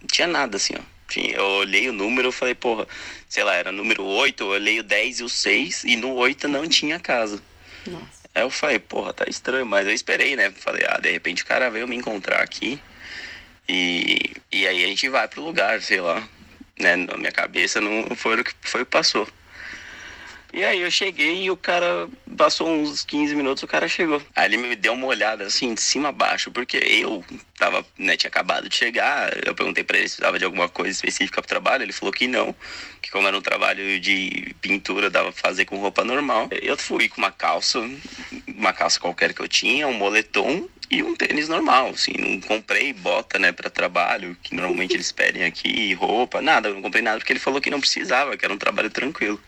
Não 0.00 0.08
tinha 0.10 0.26
nada 0.26 0.56
assim, 0.56 0.74
ó. 0.76 0.92
Eu 1.14 1.44
olhei 1.44 1.90
o 1.90 1.92
número 1.92 2.30
e 2.30 2.32
falei, 2.32 2.54
porra, 2.54 2.88
sei 3.28 3.44
lá, 3.44 3.54
era 3.54 3.70
número 3.70 4.02
8, 4.02 4.42
eu 4.42 4.48
olhei 4.48 4.80
o 4.80 4.82
10 4.82 5.20
e 5.20 5.24
o 5.24 5.28
6 5.28 5.84
e 5.84 5.94
no 5.94 6.14
8 6.14 6.48
não 6.48 6.66
tinha 6.66 6.98
casa. 6.98 7.40
Nossa. 7.86 8.22
Aí 8.34 8.42
eu 8.42 8.48
falei, 8.48 8.78
porra, 8.78 9.12
tá 9.12 9.26
estranho, 9.28 9.66
mas 9.66 9.86
eu 9.86 9.92
esperei, 9.92 10.34
né? 10.36 10.50
Falei, 10.50 10.86
ah, 10.88 10.98
de 10.98 11.12
repente 11.12 11.42
o 11.42 11.46
cara 11.46 11.70
veio 11.70 11.86
me 11.86 11.94
encontrar 11.94 12.40
aqui 12.40 12.80
e, 13.68 14.32
e 14.50 14.66
aí 14.66 14.84
a 14.84 14.88
gente 14.88 15.08
vai 15.08 15.28
pro 15.28 15.42
lugar, 15.42 15.80
sei 15.80 16.00
lá. 16.00 16.26
Né? 16.78 16.96
Na 16.96 17.16
minha 17.16 17.32
cabeça 17.32 17.80
não 17.80 18.14
foi 18.16 18.40
o 18.40 18.44
que 18.44 18.52
foi 18.62 18.82
o 18.82 18.86
que 18.86 18.90
passou. 18.90 19.28
E 20.52 20.62
aí 20.64 20.82
eu 20.82 20.90
cheguei 20.90 21.44
e 21.44 21.50
o 21.50 21.56
cara 21.56 22.06
passou 22.36 22.68
uns 22.68 23.02
15 23.04 23.34
minutos, 23.34 23.62
o 23.62 23.66
cara 23.66 23.88
chegou. 23.88 24.22
Aí 24.36 24.46
ele 24.46 24.58
me 24.58 24.76
deu 24.76 24.92
uma 24.92 25.06
olhada 25.06 25.44
assim, 25.44 25.72
de 25.72 25.80
cima 25.80 26.10
a 26.10 26.12
baixo, 26.12 26.50
porque 26.50 26.76
eu 26.76 27.24
tava, 27.58 27.84
né, 27.96 28.16
tinha 28.16 28.28
acabado 28.28 28.68
de 28.68 28.76
chegar. 28.76 29.32
Eu 29.46 29.54
perguntei 29.54 29.82
para 29.82 29.96
ele 29.96 30.08
se 30.08 30.16
precisava 30.16 30.38
de 30.38 30.44
alguma 30.44 30.68
coisa 30.68 30.90
específica 30.90 31.40
pro 31.40 31.48
trabalho, 31.48 31.84
ele 31.84 31.92
falou 31.92 32.12
que 32.12 32.26
não, 32.26 32.54
que 33.00 33.10
como 33.10 33.26
era 33.26 33.36
um 33.36 33.40
trabalho 33.40 33.98
de 33.98 34.54
pintura, 34.60 35.08
dava 35.08 35.32
pra 35.32 35.40
fazer 35.40 35.64
com 35.64 35.78
roupa 35.78 36.04
normal. 36.04 36.48
Eu 36.50 36.76
fui 36.76 37.08
com 37.08 37.18
uma 37.18 37.32
calça, 37.32 37.80
uma 38.46 38.74
calça 38.74 39.00
qualquer 39.00 39.32
que 39.32 39.40
eu 39.40 39.48
tinha, 39.48 39.88
um 39.88 39.94
moletom 39.94 40.68
e 40.90 41.02
um 41.02 41.16
tênis 41.16 41.48
normal, 41.48 41.88
assim, 41.88 42.12
não 42.18 42.38
comprei 42.42 42.92
bota, 42.92 43.38
né, 43.38 43.50
para 43.50 43.70
trabalho, 43.70 44.36
que 44.42 44.54
normalmente 44.54 44.92
eles 44.92 45.10
pedem 45.10 45.44
aqui, 45.44 45.94
roupa, 45.94 46.42
nada, 46.42 46.68
eu 46.68 46.74
não 46.74 46.82
comprei 46.82 47.02
nada 47.02 47.16
porque 47.16 47.32
ele 47.32 47.40
falou 47.40 47.62
que 47.62 47.70
não 47.70 47.80
precisava, 47.80 48.36
que 48.36 48.44
era 48.44 48.52
um 48.52 48.58
trabalho 48.58 48.90
tranquilo. 48.90 49.40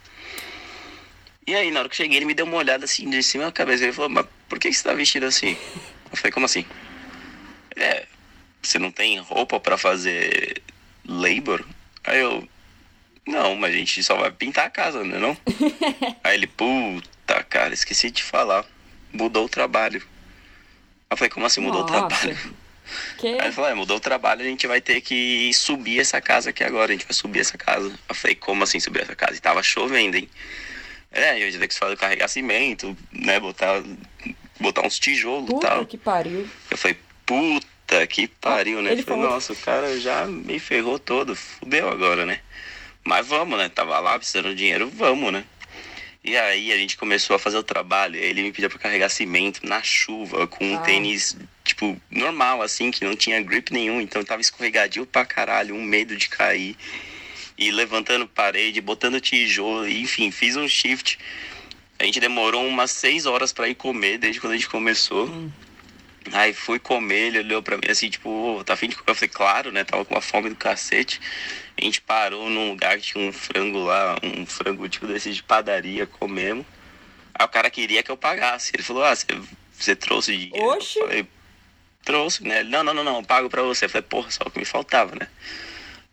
E 1.47 1.55
aí, 1.55 1.71
na 1.71 1.81
hora 1.81 1.89
que 1.89 1.97
cheguei, 1.97 2.19
ele 2.19 2.25
me 2.25 2.35
deu 2.35 2.47
uma 2.47 2.57
olhada 2.57 2.85
assim 2.85 3.09
de 3.09 3.23
cima 3.23 3.45
da 3.45 3.53
cabeça. 3.53 3.85
Ele 3.85 3.93
falou, 3.93 4.11
mas 4.11 4.27
por 4.49 4.59
que 4.59 4.73
você 4.73 4.83
tá 4.83 4.95
vestido 4.95 5.27
assim? 5.27 5.57
Eu 6.11 6.17
falei, 6.17 6.33
como 6.33 6.47
assim? 6.47 6.65
É, 7.77 8.07
você 8.63 8.79
não 8.79 8.91
tem 8.91 9.19
roupa 9.19 9.61
para 9.61 9.77
fazer 9.77 10.63
labor? 11.07 11.65
Aí 12.05 12.21
eu, 12.21 12.49
não, 13.27 13.57
mas 13.57 13.75
a 13.75 13.79
gente 13.79 14.03
só 14.03 14.17
vai 14.17 14.31
pintar 14.31 14.67
a 14.67 14.71
casa, 14.71 15.03
né 15.03 15.19
não? 15.19 15.37
aí 16.23 16.35
ele, 16.35 16.47
puta, 16.47 17.43
cara, 17.45 17.75
esqueci 17.75 18.11
de 18.11 18.23
falar. 18.23 18.65
Mudou 19.13 19.45
o 19.45 19.49
trabalho. 19.49 20.03
Eu 21.11 21.17
falei, 21.17 21.31
como 21.31 21.47
assim 21.47 21.61
mudou 21.61 21.83
Nossa. 21.83 21.95
o 21.95 22.09
trabalho? 22.09 22.39
Que? 23.19 23.29
Aí 23.29 23.47
ele 23.47 23.53
falou, 23.53 23.71
é, 23.71 23.75
mudou 23.75 23.97
o 23.97 24.01
trabalho, 24.01 24.43
a 24.43 24.45
gente 24.45 24.67
vai 24.67 24.81
ter 24.81 25.01
que 25.01 25.51
subir 25.55 26.01
essa 26.01 26.21
casa 26.21 26.51
aqui 26.51 26.63
agora, 26.63 26.93
a 26.93 26.95
gente 26.95 27.07
vai 27.07 27.15
subir 27.15 27.41
essa 27.41 27.57
casa. 27.57 27.93
Eu 28.09 28.15
falei, 28.15 28.35
como 28.35 28.63
assim 28.65 28.81
subir 28.81 29.03
essa 29.03 29.17
casa? 29.17 29.37
E 29.37 29.41
tava 29.41 29.63
chovendo, 29.63 30.17
hein? 30.17 30.29
É, 31.15 31.35
eu 31.41 31.49
ia 31.49 31.59
ter 31.59 31.69
que 31.69 31.75
fazer 31.79 31.97
carregar 31.97 32.29
cimento, 32.29 32.97
né? 33.13 33.39
Botar 33.39 33.83
botar 34.61 34.83
uns 34.87 34.99
tijolos 34.99 35.49
e 35.49 35.53
Puta 35.53 35.69
tal. 35.69 35.87
que 35.87 35.97
pariu. 35.99 36.49
Eu 36.71 36.77
falei, 36.79 36.97
puta 37.25 38.07
que 38.07 38.27
pariu, 38.27 38.83
né? 38.83 38.93
Ele 38.93 39.03
falei, 39.03 39.21
falou- 39.21 39.35
nossa, 39.35 39.53
o 39.53 39.57
cara 39.57 39.99
já 40.01 40.27
me 40.27 40.59
ferrou 40.59 40.99
todo, 40.99 41.35
fudeu 41.37 41.89
agora, 41.89 42.25
né? 42.27 42.41
Mas 43.05 43.27
vamos, 43.27 43.59
né? 43.59 43.69
Tava 43.69 43.99
lá 44.01 44.19
precisando 44.19 44.49
de 44.51 44.55
dinheiro, 44.57 44.91
vamos, 44.91 45.33
né? 45.33 45.45
E 46.25 46.37
aí 46.39 46.73
a 46.73 46.77
gente 46.79 46.97
começou 46.97 47.37
a 47.37 47.39
fazer 47.39 47.59
o 47.59 47.63
trabalho. 47.63 48.17
Ele 48.17 48.43
me 48.43 48.51
pediu 48.53 48.71
pra 48.71 48.79
carregar 48.79 49.11
cimento 49.11 49.61
na 49.67 49.83
chuva, 49.83 50.47
com 50.47 50.65
um 50.65 50.77
Ah. 50.77 50.81
tênis, 50.81 51.37
tipo, 51.63 52.01
normal, 52.11 52.63
assim, 52.63 52.91
que 52.91 53.05
não 53.05 53.15
tinha 53.15 53.43
grip 53.43 53.71
nenhum. 53.71 54.01
Então 54.01 54.25
tava 54.25 54.41
escorregadio 54.41 55.05
pra 55.05 55.27
caralho, 55.27 55.75
um 55.75 55.83
medo 55.83 56.17
de 56.17 56.29
cair. 56.31 56.77
E 57.57 57.71
levantando 57.71 58.27
parede, 58.27 58.81
botando 58.81 59.21
tijolo, 59.21 59.89
enfim, 59.89 60.31
fiz 60.31 60.57
um 60.57 60.69
shift. 60.69 61.19
A 61.99 62.05
gente 62.05 62.19
demorou 62.19 62.67
umas 62.67 62.91
seis 62.91 63.27
horas 63.27 63.53
pra 63.53 63.69
ir 63.69 63.77
comer, 63.77 64.19
desde 64.19 64.41
quando 64.41 64.55
a 64.55 64.57
gente 64.57 64.69
começou. 64.69 65.29
Aí 66.33 66.53
fui 66.55 66.79
comer, 66.79 67.27
ele 67.29 67.39
olhou 67.41 67.63
pra 67.63 67.77
mim 67.77 67.87
assim, 67.89 68.09
tipo, 68.09 68.29
"Ô, 68.31 68.65
tá 68.65 68.73
afim 68.73 68.89
de 68.89 68.97
comer? 68.97 69.11
Eu 69.11 69.15
falei, 69.15 69.29
claro, 69.29 69.73
né? 69.73 69.85
Tava 69.85 70.05
com 70.05 70.15
uma 70.15 70.21
fome 70.21 70.49
do 70.49 70.57
cacete. 70.57 71.21
A 71.79 71.85
gente 71.85 72.01
parou 72.01 72.49
num 72.49 72.71
lugar 72.71 72.97
que 72.99 73.13
tinha 73.13 73.29
um 73.29 73.33
frango 73.33 73.79
lá, 73.79 74.17
um 74.23 74.47
frango 74.47 74.89
tipo 74.89 75.07
desse 75.07 75.33
de 75.33 75.43
padaria, 75.43 76.07
comemos. 76.07 76.65
Aí 77.35 77.45
o 77.45 77.49
cara 77.49 77.69
queria 77.69 78.03
que 78.03 78.11
eu 78.11 78.17
pagasse. 78.17 78.73
Ele 78.75 78.83
falou, 78.83 79.05
ah, 79.05 79.15
você, 79.15 79.95
trouxe 79.95 80.37
dinheiro? 80.37 80.69
Oxi. 80.69 80.99
Eu 80.99 81.07
falei, 81.07 81.27
trouxe, 82.05 82.45
né? 82.45 82.61
Ele, 82.61 82.71
não, 82.71 82.83
não, 82.85 82.95
não, 82.95 83.05
não, 83.05 83.17
eu 83.17 83.25
pago 83.25 83.51
pra 83.51 83.63
você. 83.63 83.85
Eu 83.85 83.91
falei, 83.91 84.07
porra, 84.09 84.31
só 84.31 84.45
o 84.47 84.51
que 84.51 84.59
me 84.59 84.65
faltava, 84.65 85.15
né? 85.17 85.29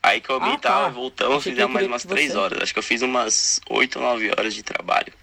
Aí 0.04 0.20
comi 0.22 0.50
Ah, 0.52 0.54
e 0.54 0.58
tal, 0.58 0.84
tá. 0.86 0.90
voltamos, 0.90 1.38
Achei 1.38 1.52
que 1.52 1.56
fizemos 1.58 1.74
mais 1.74 1.88
umas 1.88 2.02
que 2.02 2.08
três 2.08 2.32
você- 2.32 2.38
horas. 2.38 2.64
Acho 2.64 2.74
que 2.74 2.80
eu 2.80 2.84
fiz 2.84 3.02
umas 3.02 3.60
oito 3.70 4.00
ou 4.00 4.06
nove 4.06 4.30
horas 4.32 4.54
de 4.54 4.64
trabalho. 4.64 5.14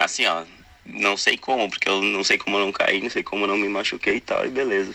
Assim, 0.00 0.24
ó, 0.26 0.44
não 0.86 1.16
sei 1.16 1.36
como, 1.36 1.68
porque 1.68 1.88
eu 1.88 2.00
não 2.02 2.24
sei 2.24 2.38
como 2.38 2.56
eu 2.56 2.60
não 2.64 2.72
caí, 2.72 3.00
não 3.02 3.10
sei 3.10 3.22
como 3.22 3.44
eu 3.44 3.48
não 3.48 3.58
me 3.58 3.68
machuquei 3.68 4.16
e 4.16 4.20
tal, 4.20 4.46
e 4.46 4.48
beleza. 4.48 4.94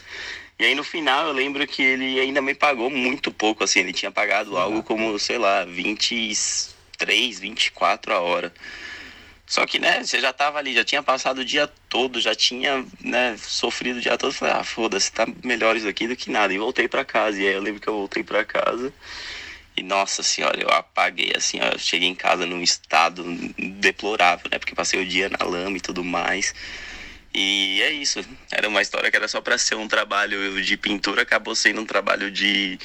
E 0.58 0.66
aí 0.66 0.74
no 0.76 0.84
final 0.84 1.28
eu 1.28 1.34
lembro 1.34 1.66
que 1.68 1.82
ele 1.84 2.20
ainda 2.20 2.42
me 2.42 2.56
pagou 2.56 2.90
muito 2.90 3.32
pouco, 3.32 3.64
assim, 3.64 3.82
ele 3.82 3.94
tinha 3.94 4.12
pagado 4.12 4.58
algo 4.58 4.82
como, 4.82 5.18
sei 5.20 5.38
lá, 5.38 5.66
23, 5.66 7.40
24 7.40 8.14
a 8.14 8.20
hora. 8.20 8.54
Só 9.46 9.66
que, 9.66 9.78
né, 9.78 10.04
você 10.04 10.20
já 10.20 10.32
tava 10.34 10.58
ali, 10.58 10.74
já 10.74 10.84
tinha 10.84 11.04
passado 11.04 11.40
o 11.40 11.46
dia 11.46 11.68
todo, 11.90 12.20
já 12.20 12.34
tinha, 12.34 12.86
né, 13.02 13.38
sofrido 13.38 13.98
o 13.98 14.02
dia 14.02 14.18
todo. 14.18 14.34
Falei, 14.34 14.56
ah, 14.56 14.64
foda-se, 14.64 15.12
tá 15.12 15.28
melhor 15.44 15.76
isso 15.76 15.88
aqui 15.88 16.08
do 16.08 16.16
que 16.16 16.32
nada. 16.32 16.54
E 16.54 16.58
voltei 16.58 16.88
pra 16.88 17.06
casa. 17.06 17.42
E 17.42 17.48
aí 17.48 17.54
eu 17.54 17.62
lembro 17.62 17.82
que 17.82 17.88
eu 17.88 17.94
voltei 17.94 18.24
pra 18.24 18.46
casa. 18.46 18.94
E 19.76 19.82
nossa 19.82 20.22
senhora, 20.22 20.62
eu 20.62 20.70
apaguei 20.70 21.34
assim, 21.36 21.60
ó, 21.60 21.66
eu 21.70 21.80
cheguei 21.80 22.08
em 22.08 22.16
casa 22.16 22.46
num 22.46 22.62
estado 22.62 23.24
deplorável, 23.80 24.48
né? 24.52 24.60
Porque 24.60 24.76
passei 24.76 25.02
o 25.02 25.06
dia 25.06 25.30
na 25.30 25.44
lama 25.46 25.78
e 25.78 25.82
tudo 25.82 26.04
mais. 26.04 26.54
E 27.34 27.82
é 27.82 27.92
isso. 27.92 28.24
Era 28.52 28.70
uma 28.70 28.82
história 28.82 29.10
que 29.10 29.18
era 29.18 29.28
só 29.28 29.42
pra 29.42 29.58
ser 29.58 29.76
um 29.76 29.88
trabalho 29.88 30.62
de 30.64 30.78
pintura, 30.78 31.24
acabou 31.24 31.56
sendo 31.56 31.82
um 31.82 31.86
trabalho 31.86 32.30
de 32.30 32.78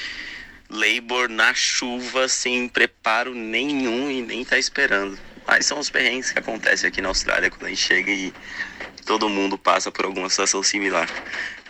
labor 0.70 1.28
na 1.28 1.52
chuva, 1.54 2.28
sem 2.28 2.68
preparo 2.68 3.34
nenhum 3.34 4.10
e 4.10 4.22
nem 4.22 4.44
tá 4.44 4.58
esperando. 4.58 5.18
Mas 5.48 5.64
são 5.64 5.78
os 5.78 5.88
perrengues 5.88 6.30
que 6.30 6.38
acontecem 6.38 6.86
aqui 6.86 7.00
na 7.00 7.08
Austrália 7.08 7.50
quando 7.50 7.64
a 7.64 7.68
gente 7.70 7.80
chega 7.80 8.10
e 8.12 8.34
todo 9.06 9.30
mundo 9.30 9.58
passa 9.58 9.90
por 9.90 10.04
alguma 10.04 10.28
situação 10.28 10.62
similar. 10.62 11.08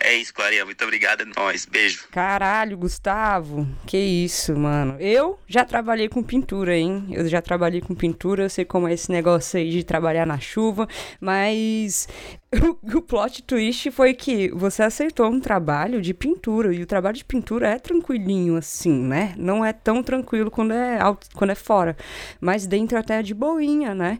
É 0.01 0.15
isso, 0.15 0.33
Clarinha. 0.33 0.65
Muito 0.65 0.83
obrigado, 0.83 1.21
é 1.21 1.25
nóis. 1.25 1.65
Beijo. 1.65 2.07
Caralho, 2.11 2.77
Gustavo. 2.77 3.67
Que 3.85 3.97
isso, 3.97 4.55
mano. 4.55 4.95
Eu 4.99 5.37
já 5.47 5.65
trabalhei 5.65 6.07
com 6.07 6.23
pintura, 6.23 6.75
hein? 6.77 7.07
Eu 7.11 7.27
já 7.27 7.41
trabalhei 7.41 7.81
com 7.81 7.93
pintura, 7.93 8.43
eu 8.43 8.49
sei 8.49 8.63
como 8.63 8.87
é 8.87 8.93
esse 8.93 9.11
negócio 9.11 9.59
aí 9.59 9.69
de 9.69 9.83
trabalhar 9.83 10.25
na 10.25 10.39
chuva, 10.39 10.87
mas 11.19 12.07
o, 12.53 12.97
o 12.97 13.01
plot 13.01 13.43
twist 13.43 13.91
foi 13.91 14.13
que 14.13 14.49
você 14.49 14.83
aceitou 14.83 15.27
um 15.27 15.39
trabalho 15.39 16.01
de 16.01 16.13
pintura 16.13 16.73
e 16.73 16.81
o 16.81 16.85
trabalho 16.85 17.17
de 17.17 17.25
pintura 17.25 17.69
é 17.69 17.77
tranquilinho 17.77 18.55
assim, 18.55 18.93
né? 18.93 19.33
Não 19.37 19.63
é 19.63 19.73
tão 19.73 20.01
tranquilo 20.01 20.49
quando 20.49 20.73
é 20.73 20.99
alto, 20.99 21.27
quando 21.33 21.51
é 21.51 21.55
fora, 21.55 21.97
mas 22.39 22.65
dentro 22.65 22.97
até 22.97 23.19
é 23.19 23.23
de 23.23 23.33
boinha, 23.33 23.93
né? 23.93 24.17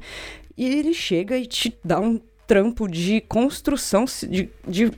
E 0.57 0.65
ele 0.65 0.93
chega 0.93 1.37
e 1.37 1.45
te 1.45 1.73
dá 1.83 1.99
um 1.99 2.19
trampo 2.45 2.87
de 2.87 3.21
construção, 3.21 4.05
de, 4.27 4.49
de 4.67 4.91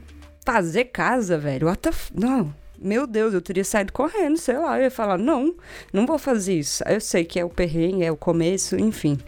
fazer 0.45 0.85
casa, 0.85 1.37
velho. 1.37 1.67
What 1.67 1.87
f... 1.87 2.11
Não. 2.13 2.53
Meu 2.83 3.05
Deus, 3.05 3.31
eu 3.31 3.41
teria 3.43 3.63
saído 3.63 3.93
correndo, 3.93 4.37
sei 4.37 4.57
lá. 4.57 4.79
Eu 4.79 4.85
ia 4.85 4.89
falar, 4.91 5.15
não, 5.15 5.53
não 5.93 6.07
vou 6.07 6.17
fazer 6.17 6.57
isso. 6.57 6.83
Eu 6.87 6.99
sei 6.99 7.23
que 7.23 7.39
é 7.39 7.45
o 7.45 7.49
perrengue, 7.49 8.03
é 8.03 8.11
o 8.11 8.17
começo, 8.17 8.75
enfim. 8.75 9.19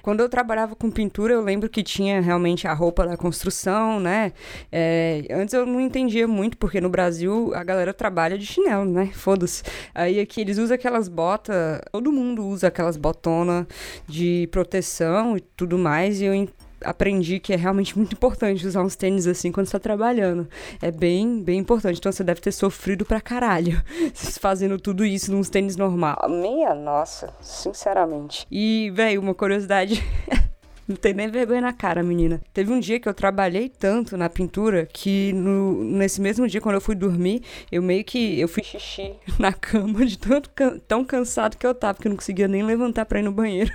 Quando 0.00 0.20
eu 0.20 0.30
trabalhava 0.30 0.74
com 0.74 0.90
pintura, 0.90 1.34
eu 1.34 1.42
lembro 1.42 1.68
que 1.68 1.82
tinha 1.82 2.22
realmente 2.22 2.66
a 2.66 2.72
roupa 2.72 3.06
da 3.06 3.14
construção, 3.14 4.00
né? 4.00 4.32
É, 4.72 5.26
antes 5.30 5.52
eu 5.52 5.66
não 5.66 5.78
entendia 5.78 6.26
muito, 6.26 6.56
porque 6.56 6.80
no 6.80 6.88
Brasil 6.88 7.52
a 7.54 7.62
galera 7.62 7.92
trabalha 7.92 8.38
de 8.38 8.46
chinelo, 8.46 8.86
né? 8.86 9.10
Foda-se. 9.12 9.62
Aí 9.94 10.18
aqui 10.18 10.40
eles 10.40 10.56
usam 10.56 10.74
aquelas 10.74 11.06
botas, 11.06 11.82
todo 11.92 12.10
mundo 12.10 12.46
usa 12.46 12.68
aquelas 12.68 12.96
botonas 12.96 13.66
de 14.08 14.48
proteção 14.50 15.36
e 15.36 15.40
tudo 15.40 15.76
mais, 15.76 16.22
e 16.22 16.24
eu 16.24 16.48
aprendi 16.84 17.38
que 17.40 17.52
é 17.52 17.56
realmente 17.56 17.96
muito 17.96 18.12
importante 18.12 18.66
usar 18.66 18.82
uns 18.82 18.96
tênis 18.96 19.26
assim 19.26 19.50
quando 19.52 19.66
você 19.66 19.72
tá 19.72 19.78
trabalhando. 19.78 20.48
É 20.80 20.90
bem, 20.90 21.42
bem 21.42 21.58
importante. 21.58 21.98
Então 21.98 22.12
você 22.12 22.24
deve 22.24 22.40
ter 22.40 22.52
sofrido 22.52 23.04
pra 23.04 23.20
caralho 23.20 23.82
fazendo 24.40 24.78
tudo 24.78 25.04
isso 25.04 25.32
nos 25.32 25.48
tênis 25.48 25.76
normal. 25.76 26.18
Minha 26.28 26.74
nossa, 26.74 27.32
sinceramente. 27.40 28.46
E, 28.50 28.90
velho, 28.94 29.20
uma 29.20 29.34
curiosidade. 29.34 30.02
Não 30.86 30.96
tem 30.96 31.14
nem 31.14 31.28
vergonha 31.28 31.60
na 31.60 31.72
cara, 31.72 32.02
menina. 32.02 32.40
Teve 32.52 32.72
um 32.72 32.80
dia 32.80 32.98
que 32.98 33.08
eu 33.08 33.14
trabalhei 33.14 33.68
tanto 33.68 34.16
na 34.16 34.28
pintura 34.28 34.86
que 34.92 35.32
no, 35.32 35.84
nesse 35.84 36.20
mesmo 36.20 36.46
dia, 36.48 36.60
quando 36.60 36.74
eu 36.74 36.80
fui 36.80 36.94
dormir, 36.94 37.42
eu 37.70 37.80
meio 37.80 38.04
que 38.04 38.38
eu 38.38 38.48
fiz 38.48 38.66
xixi 38.66 39.14
na 39.38 39.52
cama 39.52 40.04
de 40.04 40.18
tanto 40.18 40.50
tão 40.86 41.04
cansado 41.04 41.56
que 41.56 41.66
eu 41.66 41.74
tava, 41.74 41.98
que 41.98 42.08
eu 42.08 42.10
não 42.10 42.16
conseguia 42.16 42.48
nem 42.48 42.62
levantar 42.62 43.06
pra 43.06 43.20
ir 43.20 43.22
no 43.22 43.32
banheiro. 43.32 43.72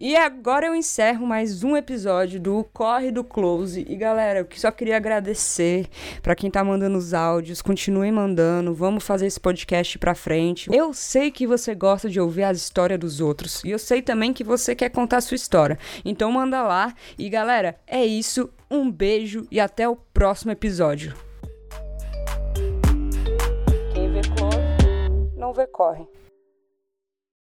E 0.00 0.14
agora 0.14 0.64
eu 0.64 0.76
encerro 0.76 1.26
mais 1.26 1.64
um 1.64 1.76
episódio 1.76 2.38
do 2.38 2.62
Corre 2.72 3.10
do 3.10 3.24
Close. 3.24 3.84
E 3.88 3.96
galera, 3.96 4.38
eu 4.38 4.48
só 4.54 4.70
queria 4.70 4.96
agradecer 4.96 5.88
pra 6.22 6.36
quem 6.36 6.48
tá 6.48 6.62
mandando 6.62 6.96
os 6.96 7.12
áudios. 7.12 7.60
Continuem 7.60 8.12
mandando, 8.12 8.72
vamos 8.72 9.02
fazer 9.02 9.26
esse 9.26 9.40
podcast 9.40 9.98
pra 9.98 10.14
frente. 10.14 10.70
Eu 10.72 10.94
sei 10.94 11.32
que 11.32 11.48
você 11.48 11.74
gosta 11.74 12.08
de 12.08 12.20
ouvir 12.20 12.44
as 12.44 12.58
histórias 12.58 13.00
dos 13.00 13.20
outros. 13.20 13.64
E 13.64 13.70
eu 13.70 13.78
sei 13.78 14.00
também 14.00 14.32
que 14.32 14.44
você 14.44 14.72
quer 14.72 14.88
contar 14.88 15.16
a 15.16 15.20
sua 15.20 15.34
história. 15.34 15.76
Então 16.04 16.30
manda 16.30 16.62
lá. 16.62 16.94
E 17.18 17.28
galera, 17.28 17.76
é 17.84 18.06
isso. 18.06 18.48
Um 18.70 18.88
beijo 18.88 19.48
e 19.50 19.58
até 19.58 19.88
o 19.88 19.96
próximo 19.96 20.52
episódio. 20.52 21.12
Quem 23.92 24.12
vê 24.12 24.20
close, 24.36 25.36
não 25.36 25.52
vê 25.52 25.66
corre. 25.66 26.06